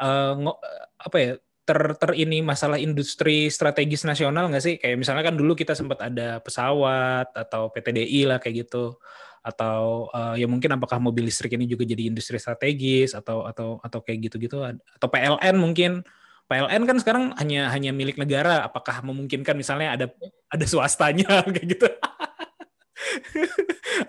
[0.00, 0.56] Uh,
[0.96, 1.30] apa ya
[1.68, 4.74] ter ter ini masalah industri strategis nasional nggak sih?
[4.80, 8.96] Kayak misalnya kan dulu kita sempat ada pesawat atau PTDI lah kayak gitu.
[9.44, 14.00] Atau uh, ya mungkin apakah mobil listrik ini juga jadi industri strategis atau atau atau
[14.00, 16.00] kayak gitu-gitu atau PLN mungkin
[16.46, 18.62] PLN kan sekarang hanya hanya milik negara.
[18.62, 20.06] Apakah memungkinkan misalnya ada
[20.46, 21.86] ada swastanya kayak gitu?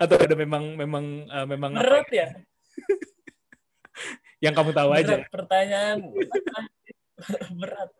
[0.02, 2.28] Atau ada memang memang uh, memang berat ya?
[4.44, 5.16] yang kamu tahu berat, aja.
[5.34, 5.98] Pertanyaan
[7.58, 7.90] berat.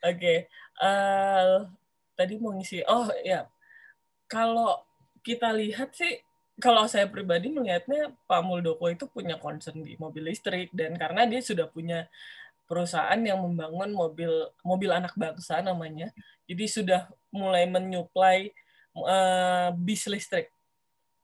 [0.00, 0.38] okay.
[0.80, 1.52] uh, eh,
[2.16, 2.80] tadi mau ngisi.
[2.88, 3.44] Oh ya,
[4.24, 4.80] kalau
[5.20, 6.24] kita lihat sih
[6.56, 11.40] kalau saya pribadi melihatnya Pak Muldoko itu punya concern di mobil listrik dan karena dia
[11.40, 12.08] sudah punya
[12.70, 14.30] perusahaan yang membangun mobil
[14.62, 16.14] mobil anak bangsa namanya.
[16.46, 18.54] Jadi sudah mulai menyuplai
[18.94, 20.54] uh, bis listrik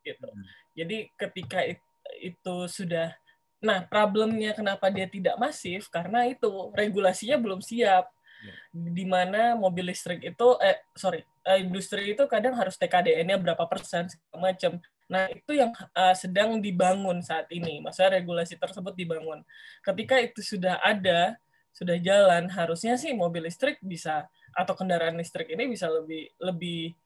[0.02, 0.26] gitu.
[0.26, 0.44] Hmm.
[0.74, 1.78] Jadi ketika it,
[2.18, 3.14] itu sudah
[3.62, 8.10] nah problemnya kenapa dia tidak masif karena itu regulasinya belum siap.
[8.42, 8.54] Ya.
[8.74, 14.10] Di mana mobil listrik itu eh sorry, uh, industri itu kadang harus TKDN-nya berapa persen
[14.10, 14.82] segala macam.
[15.06, 17.78] Nah, itu yang uh, sedang dibangun saat ini.
[17.78, 19.46] Masa regulasi tersebut dibangun.
[19.82, 21.38] Ketika itu sudah ada,
[21.70, 26.96] sudah jalan, harusnya sih mobil listrik bisa atau kendaraan listrik ini bisa lebih lebih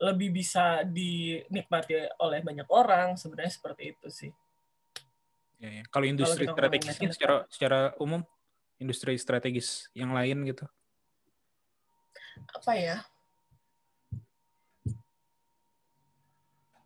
[0.00, 3.20] lebih bisa dinikmati oleh banyak orang.
[3.20, 4.32] Sebenarnya seperti itu sih.
[5.60, 5.84] Ya, ya.
[5.92, 8.24] Kalau industri Kalau strategis secara secara umum
[8.80, 10.64] industri strategis yang lain gitu.
[12.50, 13.04] Apa ya?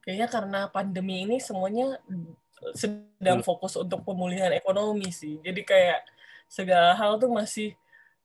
[0.08, 2.00] Kayaknya karena pandemi ini semuanya
[2.72, 5.36] sedang fokus untuk pemulihan ekonomi sih.
[5.44, 6.00] Jadi kayak
[6.48, 7.76] segala hal tuh masih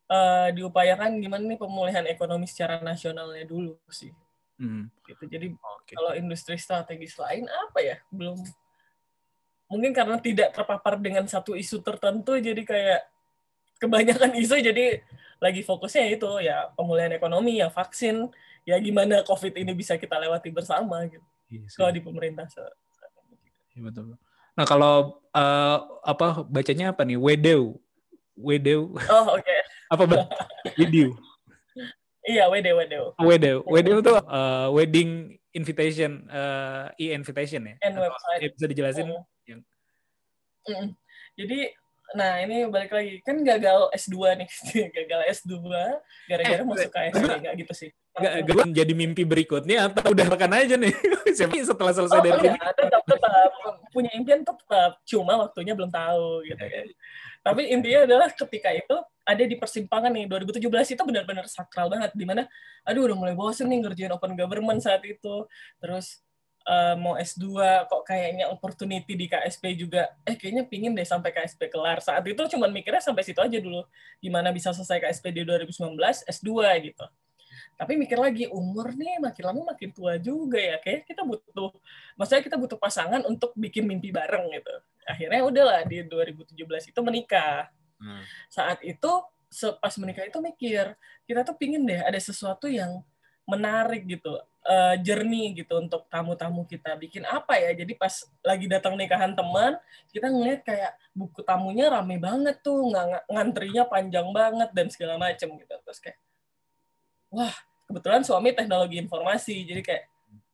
[0.08, 4.16] uh, diupayakan gimana nih pemulihan ekonomi secara nasionalnya dulu sih.
[4.56, 4.88] Hmm.
[5.04, 5.28] Gitu.
[5.28, 6.00] Jadi okay.
[6.00, 8.00] kalau industri strategis lain apa ya?
[8.08, 8.40] Belum
[9.68, 13.02] mungkin karena tidak terpapar dengan satu isu tertentu jadi kayak
[13.84, 15.04] kebanyakan isu jadi
[15.44, 18.32] lagi fokusnya itu ya pemulihan ekonomi ya vaksin
[18.64, 22.46] ya gimana covid ini bisa kita lewati bersama gitu Yes, iya kalau di pemerintah.
[23.74, 24.18] Ya, betul.
[24.58, 27.18] Nah kalau uh, apa bacanya apa nih?
[27.18, 27.78] Wedew.
[28.34, 28.98] Wedew.
[28.98, 29.46] Oh oke.
[29.46, 29.60] Okay.
[29.94, 30.04] apa
[30.74, 31.14] Wedew?
[32.24, 33.04] Iya, Wedew, Wedew.
[33.20, 33.58] Wedew.
[33.68, 37.76] Wedew tuh uh, wedding invitation, uh, e-invitation ya?
[37.84, 38.56] And website.
[38.56, 39.06] Bisa dijelasin?
[39.12, 39.24] Mm.
[39.44, 39.62] Yang...
[40.72, 40.88] Mm.
[41.36, 41.60] Jadi
[42.14, 43.20] Nah, ini balik lagi.
[43.26, 44.50] Kan gagal S2 nih.
[44.98, 45.54] gagal S2
[46.30, 47.30] gara-gara eh, masuk ke SD.
[47.42, 47.90] Enggak gitu sih.
[48.14, 50.94] Gak jadi mimpi berikutnya atau udah makan aja nih?
[51.66, 52.58] setelah selesai oh, dari ini.
[52.58, 53.52] Tetap, tetap.
[53.90, 55.02] Punya impian tetap.
[55.10, 56.88] Cuma waktunya belum tahu gitu kan.
[57.44, 62.28] Tapi intinya adalah ketika itu ada di persimpangan nih 2017 itu benar-benar sakral banget di
[62.28, 62.44] mana
[62.84, 65.48] aduh udah mulai bosen nih ngerjain open government saat itu
[65.80, 66.20] terus
[66.68, 67.46] uh, mau S2
[67.88, 72.00] kok kayaknya opportunity di KSP juga eh kayaknya pingin deh sampai KSP kelar.
[72.00, 73.84] Saat itu cuma mikirnya sampai situ aja dulu.
[74.24, 75.96] Gimana bisa selesai KSP di 2019
[76.28, 76.50] S2
[76.84, 77.06] gitu.
[77.74, 80.78] Tapi mikir lagi umur nih makin lama makin tua juga ya.
[80.80, 81.72] Kayak kita butuh
[82.16, 84.76] maksudnya kita butuh pasangan untuk bikin mimpi bareng gitu.
[85.04, 86.56] Akhirnya udahlah di 2017
[86.92, 87.70] itu menikah.
[88.04, 88.20] Hmm.
[88.52, 89.12] saat itu
[89.80, 90.92] pas menikah itu mikir
[91.24, 93.00] kita tuh pingin deh ada sesuatu yang
[93.44, 97.76] menarik gitu uh, journey gitu untuk tamu-tamu kita bikin apa ya.
[97.76, 98.12] Jadi pas
[98.44, 99.78] lagi datang nikahan teman
[100.12, 102.92] kita ngeliat kayak buku tamunya rame banget tuh
[103.30, 105.74] ngantrinya panjang banget dan segala macem gitu.
[105.84, 106.18] Terus kayak
[107.34, 107.54] wah
[107.90, 110.04] kebetulan suami teknologi informasi jadi kayak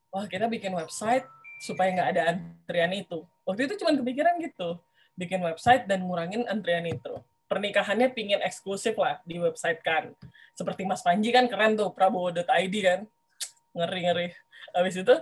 [0.09, 1.25] wah kita bikin website
[1.61, 3.21] supaya nggak ada antrian itu.
[3.45, 4.81] Waktu itu cuma kepikiran gitu
[5.19, 7.19] bikin website dan ngurangin antrian itu
[7.49, 10.13] pernikahannya pingin eksklusif lah di website kan.
[10.53, 13.09] Seperti Mas Panji kan keren tuh prabowo.id kan.
[13.73, 14.27] Ngeri ngeri.
[14.69, 15.15] Habis itu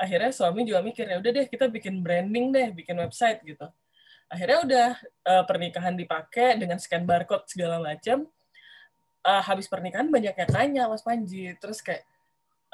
[0.00, 3.68] akhirnya suami juga mikir ya udah deh kita bikin branding deh bikin website gitu.
[4.32, 4.88] Akhirnya udah
[5.28, 8.24] uh, pernikahan dipakai dengan scan barcode segala macam
[9.24, 12.08] uh, habis pernikahan banyak yang tanya mas Panji terus kayak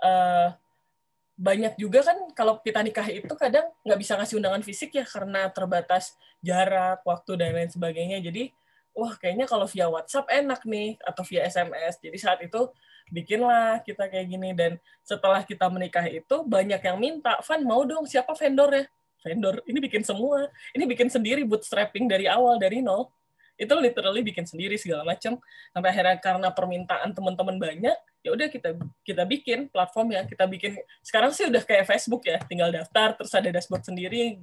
[0.03, 0.55] uh,
[1.41, 5.49] banyak juga kan kalau kita nikah itu kadang nggak bisa ngasih undangan fisik ya karena
[5.49, 6.13] terbatas
[6.45, 8.21] jarak waktu dan lain sebagainya.
[8.21, 8.53] Jadi
[8.95, 12.71] wah kayaknya kalau via WhatsApp enak nih atau via SMS jadi saat itu
[13.11, 14.51] bikinlah kita kayak gini.
[14.55, 18.85] Dan setelah kita menikah itu banyak yang minta Van mau dong siapa vendor ya?
[19.21, 19.61] Vendor?
[19.69, 20.49] Ini bikin semua.
[20.73, 23.11] Ini bikin sendiri bootstrapping dari awal dari nol.
[23.61, 25.37] Itu literally bikin sendiri segala macam
[25.77, 30.81] sampai akhirnya karena permintaan teman-teman banyak ya udah kita kita bikin platform ya kita bikin.
[31.05, 34.41] Sekarang sih udah kayak Facebook ya tinggal daftar terus ada dashboard sendiri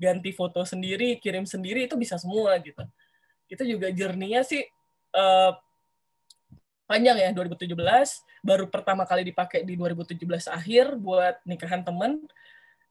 [0.00, 2.82] ganti foto sendiri kirim sendiri itu bisa semua gitu
[3.48, 4.64] itu juga journey-nya sih
[5.14, 5.52] uh,
[6.84, 7.72] panjang ya 2017
[8.44, 12.28] baru pertama kali dipakai di 2017 akhir buat nikahan temen.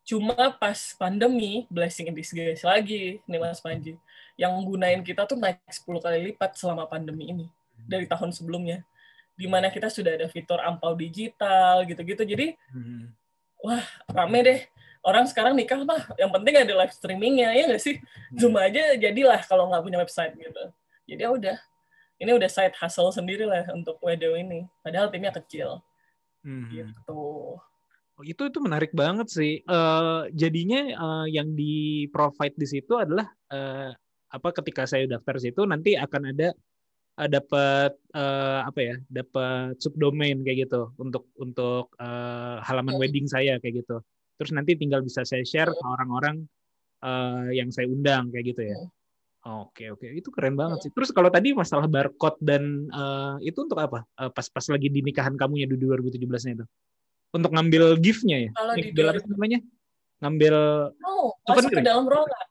[0.04, 3.96] Cuma pas pandemi blessing in disguise lagi nih Mas Panji.
[4.36, 7.48] Yang gunain kita tuh naik 10 kali lipat selama pandemi ini
[7.86, 8.82] dari tahun sebelumnya.
[9.38, 12.26] Di mana kita sudah ada fitur ampau digital gitu-gitu.
[12.26, 13.14] Jadi hmm.
[13.64, 14.60] wah rame deh
[15.04, 18.40] orang sekarang nikah mah yang penting ada live streamingnya ya nggak sih hmm.
[18.40, 20.64] zoom aja jadilah kalau nggak punya website gitu
[21.06, 21.58] jadi ya udah
[22.24, 24.64] ini udah side hustle sendiri lah untuk WDO ini.
[24.80, 25.84] Padahal timnya kecil.
[26.48, 26.72] Hmm.
[26.72, 27.24] Gitu.
[28.14, 29.60] Oh, itu itu menarik banget sih.
[29.68, 33.92] Uh, jadinya uh, yang di provide di situ adalah uh,
[34.34, 36.56] apa ketika saya daftar situ nanti akan ada
[37.20, 43.02] uh, dapat uh, apa ya dapat subdomain kayak gitu untuk untuk uh, halaman hmm.
[43.04, 44.00] wedding saya kayak gitu.
[44.38, 46.44] Terus nanti tinggal bisa saya share ke orang-orang
[47.04, 48.78] uh, yang saya undang kayak gitu ya.
[49.44, 50.92] Oke oke itu keren banget sih.
[50.96, 54.08] Terus kalau tadi masalah barcode dan uh, itu untuk apa?
[54.16, 56.66] Uh, pas pas lagi di nikahan kamu ya di 2017-nya itu.
[57.34, 58.52] Untuk ngambil gift-nya ya?
[58.56, 59.60] Kalau ngambil apa namanya?
[60.24, 60.56] Ngambil
[61.04, 62.48] Oh, masuk ke dalam ruangan.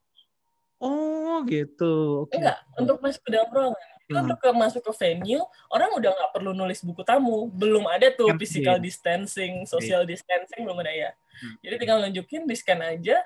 [0.82, 2.26] Oh, gitu.
[2.26, 2.42] Okay.
[2.42, 3.88] Enggak, untuk masuk ke dalam ruangan.
[4.06, 4.24] Itu hmm.
[4.26, 7.48] untuk ke, masuk ke venue, orang udah nggak perlu nulis buku tamu.
[7.54, 11.10] Belum ada tuh physical distancing, social distancing belum ada ya.
[11.12, 11.54] Hmm.
[11.62, 13.22] Jadi tinggal nunjukin, di scan aja,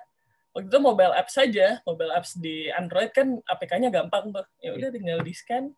[0.56, 4.88] waktu itu mobile apps saja mobile apps di Android kan APK-nya gampang tuh ya udah
[4.88, 5.68] tinggal di scan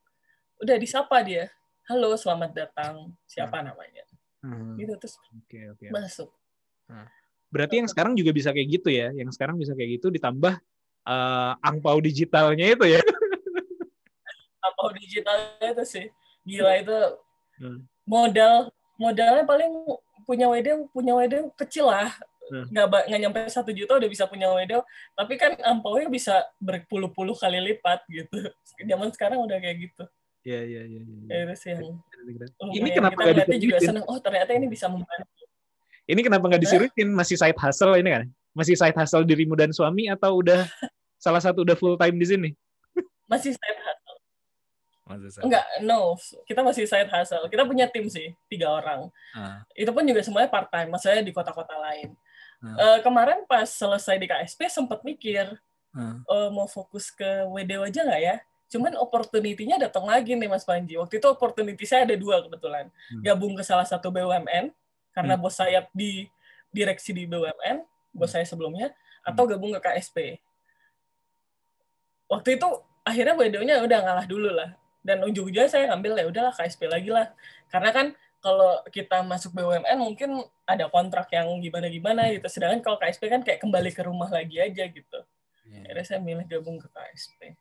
[0.62, 1.50] udah disapa dia
[1.90, 3.66] halo selamat datang siapa hmm.
[3.66, 4.04] namanya
[4.46, 4.78] hmm.
[4.78, 5.90] gitu terus okay, okay.
[5.90, 6.30] masuk
[6.86, 7.10] nah.
[7.50, 10.54] berarti yang sekarang juga bisa kayak gitu ya yang sekarang bisa kayak gitu ditambah
[11.10, 13.02] uh, angpau digitalnya itu ya
[14.78, 16.06] angpau digitalnya itu sih
[16.46, 16.98] gila itu
[17.58, 17.82] hmm.
[18.06, 19.74] modal modalnya paling
[20.22, 22.14] punya wedding punya wedding kecil lah
[22.48, 22.64] Hmm.
[22.72, 24.80] nggak nggak nyampe satu juta udah bisa punya wedo
[25.12, 28.40] tapi kan ampaunya bisa berpuluh-puluh kali lipat gitu
[28.88, 30.08] zaman sekarang udah kayak gitu
[30.48, 31.00] Iya iya iya.
[31.28, 32.00] Ya, itu sih yang
[32.72, 34.04] ini kenapa nggak juga seneng.
[34.08, 35.44] Oh ternyata ini bisa membantu.
[36.08, 37.08] Ini kenapa nggak disuruhin?
[37.12, 38.24] Masih side hustle ini kan?
[38.56, 40.64] Masih side hustle dirimu dan suami atau udah
[41.24, 42.50] salah satu udah full time di sini?
[43.28, 44.07] Masih side hustle.
[45.08, 45.44] Side.
[45.44, 46.20] Enggak, no.
[46.44, 47.48] Kita masih side hustle.
[47.48, 49.08] Kita punya tim sih, tiga orang.
[49.32, 49.64] Ah.
[49.72, 50.92] Itu pun juga semuanya part time.
[50.92, 52.12] Maksudnya di kota-kota lain.
[52.58, 52.74] Hmm.
[52.74, 55.46] Uh, kemarin pas selesai di KSP sempat mikir
[55.94, 56.26] hmm.
[56.26, 58.36] uh, mau fokus ke WDW aja nggak ya?
[58.68, 60.98] Cuman opportunity-nya datang lagi nih Mas Panji.
[61.00, 62.90] Waktu itu opportunity saya ada dua kebetulan.
[62.90, 63.22] Hmm.
[63.24, 64.74] Gabung ke salah satu BUMN
[65.14, 65.42] karena hmm.
[65.42, 66.28] bos saya di
[66.68, 67.80] direksi di BUMN,
[68.12, 68.34] bos hmm.
[68.38, 68.92] saya sebelumnya,
[69.24, 69.50] atau hmm.
[69.56, 70.36] gabung ke KSP.
[72.28, 72.68] Waktu itu
[73.08, 74.76] akhirnya WDW-nya udah ngalah dulu lah.
[75.08, 77.32] Dan ujung-ujungnya saya ngambil ya udahlah KSP lagi lah.
[77.72, 78.06] Karena kan
[78.44, 82.44] kalau kita masuk BUMN mungkin ada kontrak yang gimana-gimana gitu.
[82.52, 85.20] Sedangkan kalau KSP kan kayak kembali ke rumah lagi aja gitu.
[85.64, 85.88] Yeah.
[85.88, 87.56] Akhirnya saya milih gabung ke KSP.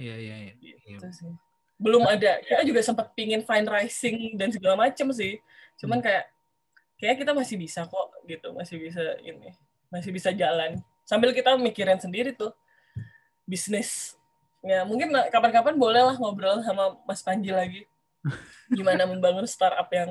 [0.00, 0.76] Iya, iya, iya.
[0.80, 1.32] Gitu sih.
[1.76, 2.40] Belum ada.
[2.40, 5.36] Kita juga sempat pingin fundraising dan segala macam sih.
[5.76, 6.06] Cuman hmm.
[6.08, 6.24] kayak
[6.96, 8.48] kayak kita masih bisa kok gitu.
[8.56, 9.52] Masih bisa ini.
[9.92, 10.80] Masih bisa jalan.
[11.06, 12.50] Sambil kita mikirin sendiri tuh
[13.46, 14.18] bisnis.
[14.64, 17.86] Ya, mungkin kapan-kapan boleh lah ngobrol sama Mas Panji lagi
[18.76, 20.10] gimana membangun startup yang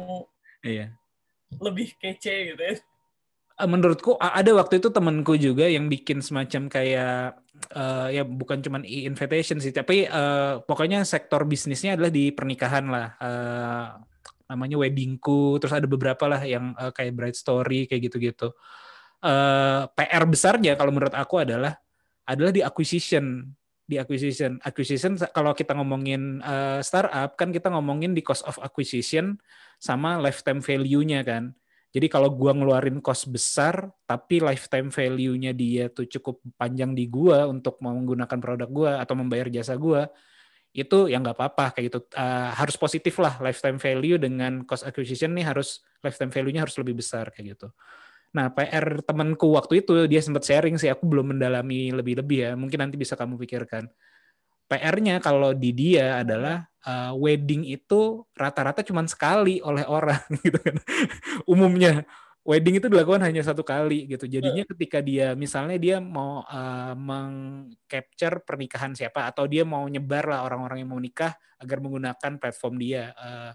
[0.64, 0.96] iya.
[1.60, 2.76] lebih kece gitu ya
[3.60, 7.36] eh, menurutku ada waktu itu temanku juga yang bikin semacam kayak
[7.76, 13.08] uh, ya bukan cuma e-invitation sih tapi uh, pokoknya sektor bisnisnya adalah di pernikahan lah
[13.20, 13.88] uh,
[14.46, 18.54] namanya Weddingku, terus ada beberapa lah yang uh, kayak Bright Story kayak gitu-gitu.
[19.26, 21.74] Uh, PR besarnya kalau menurut aku adalah
[22.30, 23.50] adalah di acquisition
[23.86, 24.58] di acquisition.
[24.66, 29.38] Acquisition kalau kita ngomongin uh, startup kan kita ngomongin di cost of acquisition
[29.78, 31.54] sama lifetime value-nya kan.
[31.96, 37.48] Jadi kalau gua ngeluarin cost besar tapi lifetime value-nya dia tuh cukup panjang di gua
[37.48, 40.10] untuk menggunakan produk gua atau membayar jasa gua
[40.76, 42.00] itu ya nggak apa-apa kayak gitu.
[42.12, 47.00] Uh, harus positif lah lifetime value dengan cost acquisition nih harus lifetime value-nya harus lebih
[47.00, 47.72] besar kayak gitu
[48.36, 52.52] Nah, PR temanku waktu itu dia sempat sharing sih, aku belum mendalami lebih-lebih ya.
[52.60, 53.88] Mungkin nanti bisa kamu pikirkan.
[54.66, 60.76] PR-nya kalau di dia adalah uh, wedding itu rata-rata cuma sekali oleh orang gitu kan.
[61.48, 62.04] Umumnya
[62.44, 64.28] wedding itu dilakukan hanya satu kali gitu.
[64.28, 70.44] Jadinya ketika dia misalnya dia mau uh, mengcapture pernikahan siapa atau dia mau nyebar lah
[70.44, 73.52] orang-orang yang mau nikah agar menggunakan platform dia uh,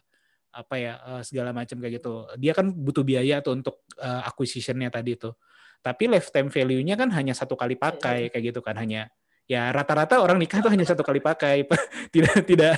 [0.51, 2.27] apa ya uh, segala macam kayak gitu.
[2.37, 5.39] Dia kan butuh biaya tuh untuk uh, acquisitionnya tadi tuh.
[5.81, 9.09] Tapi lifetime value-nya kan hanya satu kali pakai kayak gitu kan hanya
[9.51, 11.65] ya rata-rata orang nikah tuh hanya satu kali pakai.
[12.15, 12.75] Tidak tidak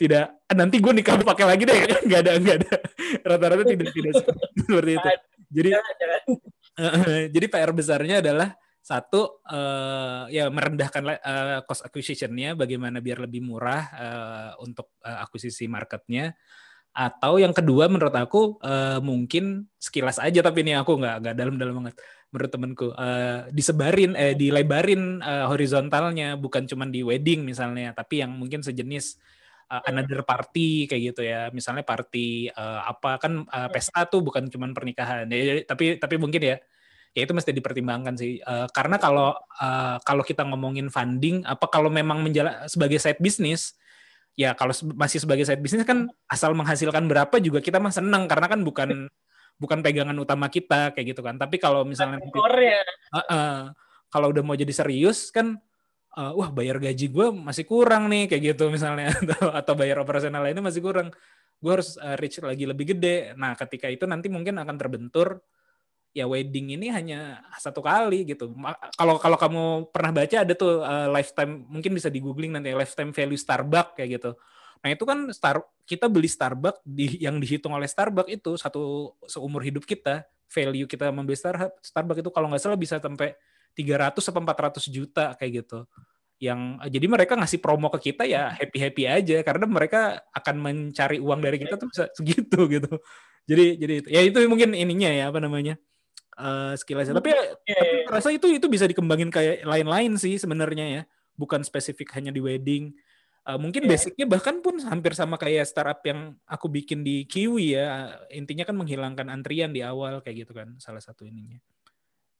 [0.00, 1.76] tidak ah, nanti gue nikah pakai lagi deh.
[2.08, 2.74] Nggak ada nggak ada.
[3.28, 4.12] Rata-rata tidak tidak
[4.64, 5.10] seperti itu.
[5.52, 13.20] Jadi uh, jadi PR besarnya adalah satu uh, ya merendahkan uh, cost acquisitionnya bagaimana biar
[13.20, 16.32] lebih murah uh, untuk uh, akuisisi marketnya
[16.90, 21.74] atau yang kedua menurut aku uh, mungkin sekilas aja tapi ini aku nggak nggak dalam-dalam
[21.82, 21.96] banget.
[22.30, 28.34] Menurut temanku uh, disebarin eh dilebarin uh, horizontalnya bukan cuma di wedding misalnya tapi yang
[28.34, 29.18] mungkin sejenis
[29.70, 31.48] uh, another party kayak gitu ya.
[31.54, 35.30] Misalnya party uh, apa kan uh, pesta tuh bukan cuma pernikahan.
[35.30, 36.56] Ya, tapi tapi mungkin ya
[37.14, 38.42] ya itu mesti dipertimbangkan sih.
[38.42, 43.78] Uh, karena kalau uh, kalau kita ngomongin funding apa kalau memang menjala sebagai side business
[44.40, 48.48] ya kalau masih sebagai side bisnis kan asal menghasilkan berapa juga kita mah seneng karena
[48.48, 49.12] kan bukan
[49.60, 51.36] bukan pegangan utama kita kayak gitu kan.
[51.36, 53.56] Tapi kalau misalnya nanti, uh, uh,
[54.08, 55.60] kalau udah mau jadi serius kan
[56.16, 60.40] uh, wah bayar gaji gue masih kurang nih kayak gitu misalnya atau, atau bayar operasional
[60.40, 61.12] lainnya masih kurang.
[61.60, 63.36] Gue harus uh, reach lagi lebih gede.
[63.36, 65.44] Nah, ketika itu nanti mungkin akan terbentur
[66.10, 68.50] ya wedding ini hanya satu kali gitu.
[68.98, 73.14] Kalau kalau kamu pernah baca ada tuh uh, lifetime mungkin bisa di googling nanti lifetime
[73.14, 74.30] value Starbucks kayak gitu.
[74.80, 79.62] Nah itu kan star kita beli Starbucks di yang dihitung oleh Starbucks itu satu seumur
[79.62, 83.38] hidup kita value kita membeli Star, Starbucks itu kalau nggak salah bisa sampai
[83.78, 85.86] 300 sampai 400 juta kayak gitu.
[86.42, 91.22] Yang jadi mereka ngasih promo ke kita ya happy happy aja karena mereka akan mencari
[91.22, 92.98] uang dari kita tuh bisa segitu gitu.
[93.46, 95.78] Jadi jadi itu ya itu mungkin ininya ya apa namanya
[96.40, 97.12] uh, skill aja.
[97.12, 98.08] Tapi, yeah, tapi yeah.
[98.08, 101.02] rasa itu itu bisa dikembangin kayak lain-lain sih sebenarnya ya,
[101.36, 102.96] bukan spesifik hanya di wedding.
[103.44, 103.90] Uh, mungkin yeah.
[103.92, 108.16] basicnya bahkan pun hampir sama kayak startup yang aku bikin di Kiwi ya.
[108.32, 111.60] Intinya kan menghilangkan antrian di awal kayak gitu kan salah satu ininya.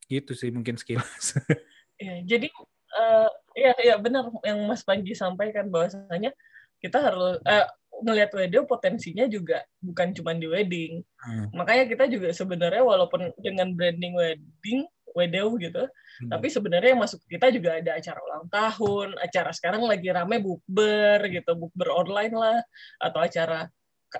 [0.09, 1.05] Gitu sih mungkin skill.
[2.03, 2.49] yeah, jadi
[2.97, 6.33] uh, ya ya benar yang Mas Panji sampaikan bahwasanya
[6.81, 7.69] kita harus uh,
[8.03, 11.05] ngelihat wedding potensinya juga bukan cuma di wedding.
[11.21, 11.47] Hmm.
[11.55, 14.81] Makanya kita juga sebenarnya walaupun dengan branding wedding,
[15.13, 16.31] wedding gitu, hmm.
[16.33, 21.19] tapi sebenarnya yang masuk kita juga ada acara ulang tahun, acara sekarang lagi rame bukber
[21.29, 22.59] gitu, bukber online lah,
[23.01, 23.69] atau acara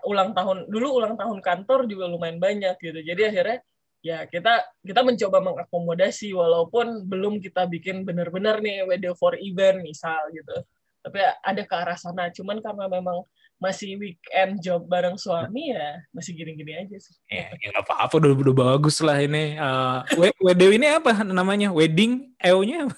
[0.07, 3.01] ulang tahun dulu ulang tahun kantor juga lumayan banyak gitu.
[3.03, 3.59] Jadi akhirnya
[4.01, 10.17] ya kita kita mencoba mengakomodasi walaupun belum kita bikin benar-benar nih wedding for event misal
[10.33, 10.57] gitu
[11.01, 13.25] tapi ada ke arah sana cuman karena memang
[13.61, 17.15] masih weekend job bareng suami ya masih gini-gini aja sih.
[17.29, 19.61] Ya, ya apa-apa udah, udah bagus lah ini.
[19.61, 20.01] Uh,
[20.41, 21.69] WDW ini apa namanya?
[21.69, 22.89] Wedding EO-nya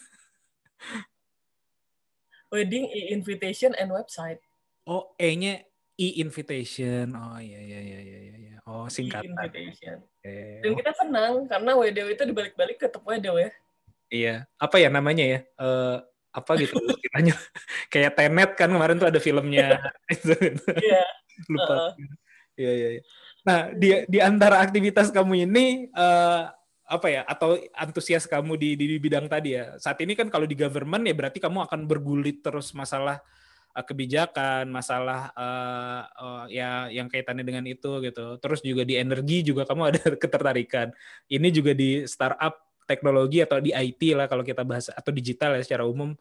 [2.52, 4.38] Wedding e-invitation and website.
[4.84, 5.64] Oh, E-nya
[5.96, 7.16] e-invitation.
[7.16, 8.56] Oh iya iya iya iya iya.
[8.68, 9.32] Oh, singkatan.
[9.32, 10.04] E-invitation.
[10.20, 13.52] Eh, Dan kita senang karena WDW itu dibalik-balik tetap WDW ya.
[14.12, 14.34] Iya.
[14.60, 15.40] Apa ya namanya ya?
[15.56, 17.36] Uh, apa gitu istilahnya
[17.92, 19.78] kayak Tenet kan kemarin tuh ada filmnya.
[20.82, 21.04] Iya.
[21.48, 21.96] Lupa.
[22.52, 23.02] Iya iya ya.
[23.42, 26.52] nah di di antara aktivitas kamu ini uh,
[26.84, 30.44] apa ya atau antusias kamu di, di di bidang tadi ya saat ini kan kalau
[30.44, 33.24] di government ya berarti kamu akan bergulit terus masalah
[33.72, 38.36] uh, kebijakan masalah uh, uh, ya yang kaitannya dengan itu gitu.
[38.38, 40.92] Terus juga di energi juga kamu ada ketertarikan.
[41.28, 45.64] Ini juga di startup teknologi atau di IT lah kalau kita bahas atau digital ya
[45.64, 46.12] secara umum.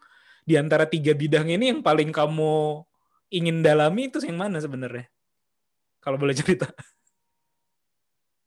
[0.48, 2.82] Di antara tiga bidang ini yang paling kamu
[3.30, 5.12] ingin dalami itu yang mana sebenarnya?
[6.00, 6.72] Kalau boleh cerita.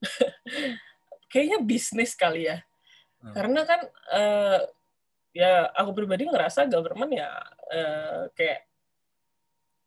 [1.31, 2.64] Kayaknya bisnis kali ya.
[3.25, 3.33] Hmm.
[3.33, 3.81] karena kan
[4.12, 4.61] uh,
[5.33, 7.33] ya aku pribadi ngerasa government ya
[7.72, 8.68] uh, kayak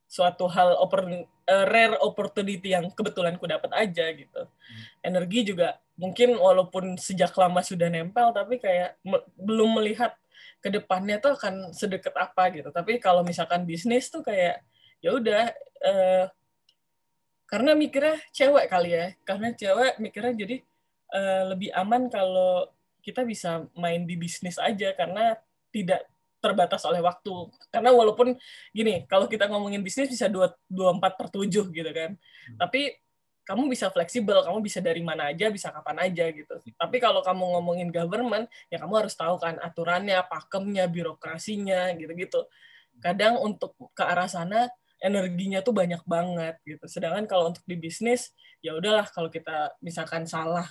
[0.07, 4.41] suatu hal oper, uh, rare opportunity yang kebetulan ku dapat aja gitu.
[4.47, 4.83] Hmm.
[5.03, 10.15] Energi juga mungkin walaupun sejak lama sudah nempel tapi kayak me belum melihat
[10.63, 12.71] ke depannya tuh akan sedekat apa gitu.
[12.71, 14.63] Tapi kalau misalkan bisnis tuh kayak
[15.03, 15.43] ya udah
[15.83, 16.25] uh,
[17.47, 19.05] karena mikirnya cewek kali ya.
[19.27, 20.55] Karena cewek mikirnya jadi
[21.11, 22.71] uh, lebih aman kalau
[23.03, 25.39] kita bisa main di bisnis aja karena
[25.71, 26.03] tidak
[26.47, 27.51] terbatas oleh waktu.
[27.67, 28.35] Karena walaupun
[28.71, 32.15] gini, kalau kita ngomongin bisnis bisa 24 per 7 gitu kan.
[32.15, 32.57] Hmm.
[32.57, 32.95] Tapi
[33.47, 36.51] kamu bisa fleksibel, kamu bisa dari mana aja, bisa kapan aja gitu.
[36.75, 42.43] Tapi kalau kamu ngomongin government, ya kamu harus tahu kan aturannya, pakemnya, birokrasinya gitu-gitu.
[42.99, 44.67] Kadang untuk ke arah sana
[44.99, 46.83] energinya tuh banyak banget gitu.
[46.91, 50.67] Sedangkan kalau untuk di bisnis, ya udahlah kalau kita misalkan salah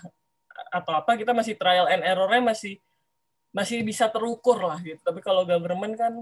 [0.72, 2.80] atau apa kita masih trial and errornya masih
[3.56, 5.00] masih bisa terukur lah gitu.
[5.00, 6.12] Tapi kalau government kan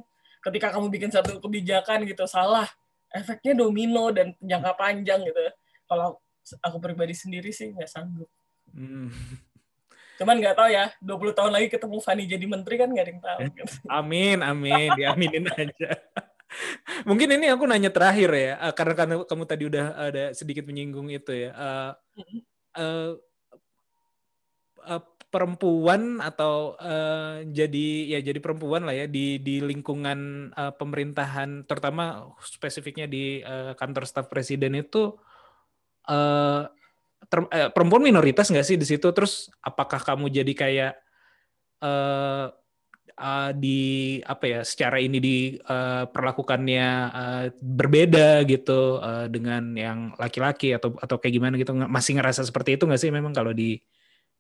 [0.46, 2.70] ketika kamu bikin satu kebijakan gitu salah,
[3.10, 5.42] efeknya domino dan jangka panjang gitu.
[5.90, 6.22] Kalau
[6.62, 8.30] aku pribadi sendiri sih nggak sanggup.
[8.70, 9.10] Hmm.
[10.14, 13.22] Cuman nggak tahu ya, 20 tahun lagi ketemu Fani jadi menteri kan nggak ada yang
[13.22, 13.38] tahu.
[13.50, 13.74] Gitu.
[13.90, 15.90] Amin, amin, diaminin aja.
[17.08, 21.10] Mungkin ini aku nanya terakhir ya, eh, karena karena kamu tadi udah ada sedikit menyinggung
[21.10, 21.50] itu ya.
[21.50, 21.90] Uh,
[22.78, 23.10] uh,
[25.34, 32.30] perempuan atau uh, jadi ya jadi perempuan lah ya di di lingkungan uh, pemerintahan terutama
[32.38, 35.10] spesifiknya di uh, kantor staf presiden itu
[36.06, 36.70] uh,
[37.26, 39.10] ter, uh, perempuan minoritas nggak sih di situ?
[39.10, 40.92] Terus apakah kamu jadi kayak
[41.82, 42.54] uh,
[43.18, 50.78] uh, di apa ya secara ini di uh, uh, berbeda gitu uh, dengan yang laki-laki
[50.78, 51.74] atau atau kayak gimana gitu?
[51.74, 53.82] Masih ngerasa seperti itu nggak sih memang kalau di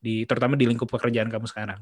[0.04, 1.80] di terutama di lingkup pekerjaan kamu sekarang?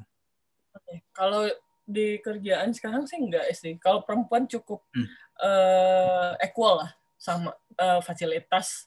[0.70, 1.50] Oke, kalau
[1.82, 3.74] di kerjaan sekarang sih enggak sih.
[3.82, 5.06] Kalau perempuan cukup hmm.
[5.42, 8.86] uh, equal lah sama uh, fasilitas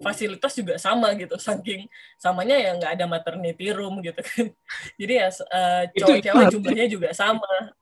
[0.00, 1.84] fasilitas juga sama gitu saking
[2.16, 4.48] samanya ya nggak ada maternity room gitu kan
[5.00, 7.76] jadi ya uh, cowok-cewek jumlahnya juga sama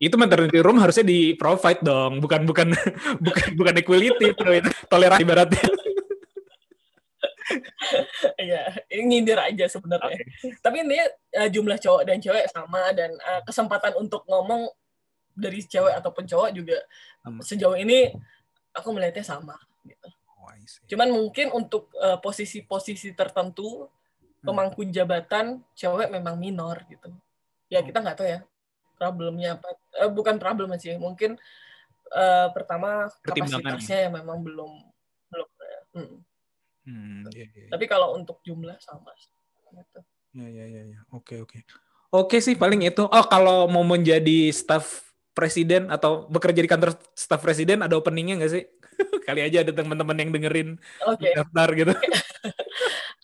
[0.00, 2.72] itu maternity room harusnya di provide dong bukan bukan
[3.24, 4.42] bukan bukan equality itu
[4.88, 5.68] toleransi ibaratnya
[8.36, 10.18] Iya, ini nyindir aja sebenarnya.
[10.18, 10.56] Okay.
[10.58, 10.98] Tapi ini
[11.38, 14.66] uh, jumlah cowok dan cewek sama dan uh, kesempatan untuk ngomong
[15.38, 16.78] dari cewek ataupun cowok juga
[17.22, 17.40] sama.
[17.46, 18.10] sejauh ini
[18.74, 19.54] aku melihatnya sama.
[19.86, 20.08] Gitu.
[20.94, 24.44] Cuman mungkin untuk uh, posisi-posisi tertentu hmm.
[24.44, 27.08] pemangku jabatan cewek memang minor gitu.
[27.72, 28.40] Ya kita nggak tahu ya
[28.98, 29.68] problemnya apa.
[29.96, 31.38] Uh, bukan problem sih, mungkin
[32.12, 34.72] uh, pertama kapasitasnya yang memang belum
[35.30, 35.48] belum.
[35.96, 36.16] Hmm.
[36.88, 37.68] Hmm, ya, ya.
[37.68, 39.12] Tapi kalau untuk jumlah sama.
[39.76, 40.00] Gitu.
[40.32, 41.00] Ya ya ya ya.
[41.12, 41.60] Oke oke.
[42.08, 43.04] Oke sih paling itu.
[43.04, 48.52] Oh kalau mau menjadi staff presiden atau bekerja di kantor staff presiden ada openingnya nggak
[48.56, 48.64] sih?
[49.28, 51.36] Kali aja ada teman-teman yang dengerin okay.
[51.36, 51.92] daftar gitu.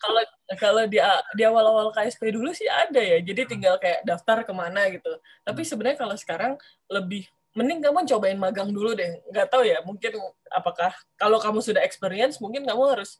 [0.05, 0.21] Kalau
[0.61, 1.01] kalau di
[1.33, 3.17] di awal-awal KSP dulu sih ada ya.
[3.25, 3.49] Jadi hmm.
[3.49, 5.17] tinggal kayak daftar ke mana gitu.
[5.41, 5.69] Tapi hmm.
[5.73, 6.53] sebenarnya kalau sekarang
[6.93, 9.23] lebih mending kamu cobain magang dulu deh.
[9.31, 10.19] Nggak tahu ya, mungkin
[10.51, 13.17] apakah kalau kamu sudah experience, mungkin kamu harus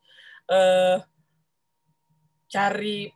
[0.49, 0.97] uh,
[2.49, 3.09] cari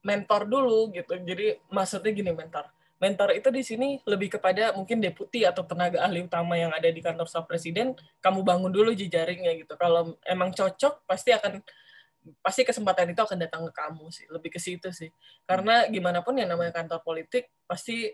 [0.00, 1.12] mentor dulu gitu.
[1.20, 2.68] Jadi maksudnya gini mentor.
[3.00, 7.00] Mentor itu di sini lebih kepada mungkin deputi atau tenaga ahli utama yang ada di
[7.00, 9.72] kantor staf presiden kamu bangun dulu jejaringnya gitu.
[9.80, 11.64] Kalau emang cocok pasti akan
[12.44, 14.28] pasti kesempatan itu akan datang ke kamu sih.
[14.28, 15.08] Lebih ke situ sih.
[15.48, 18.12] Karena gimana pun yang namanya kantor politik pasti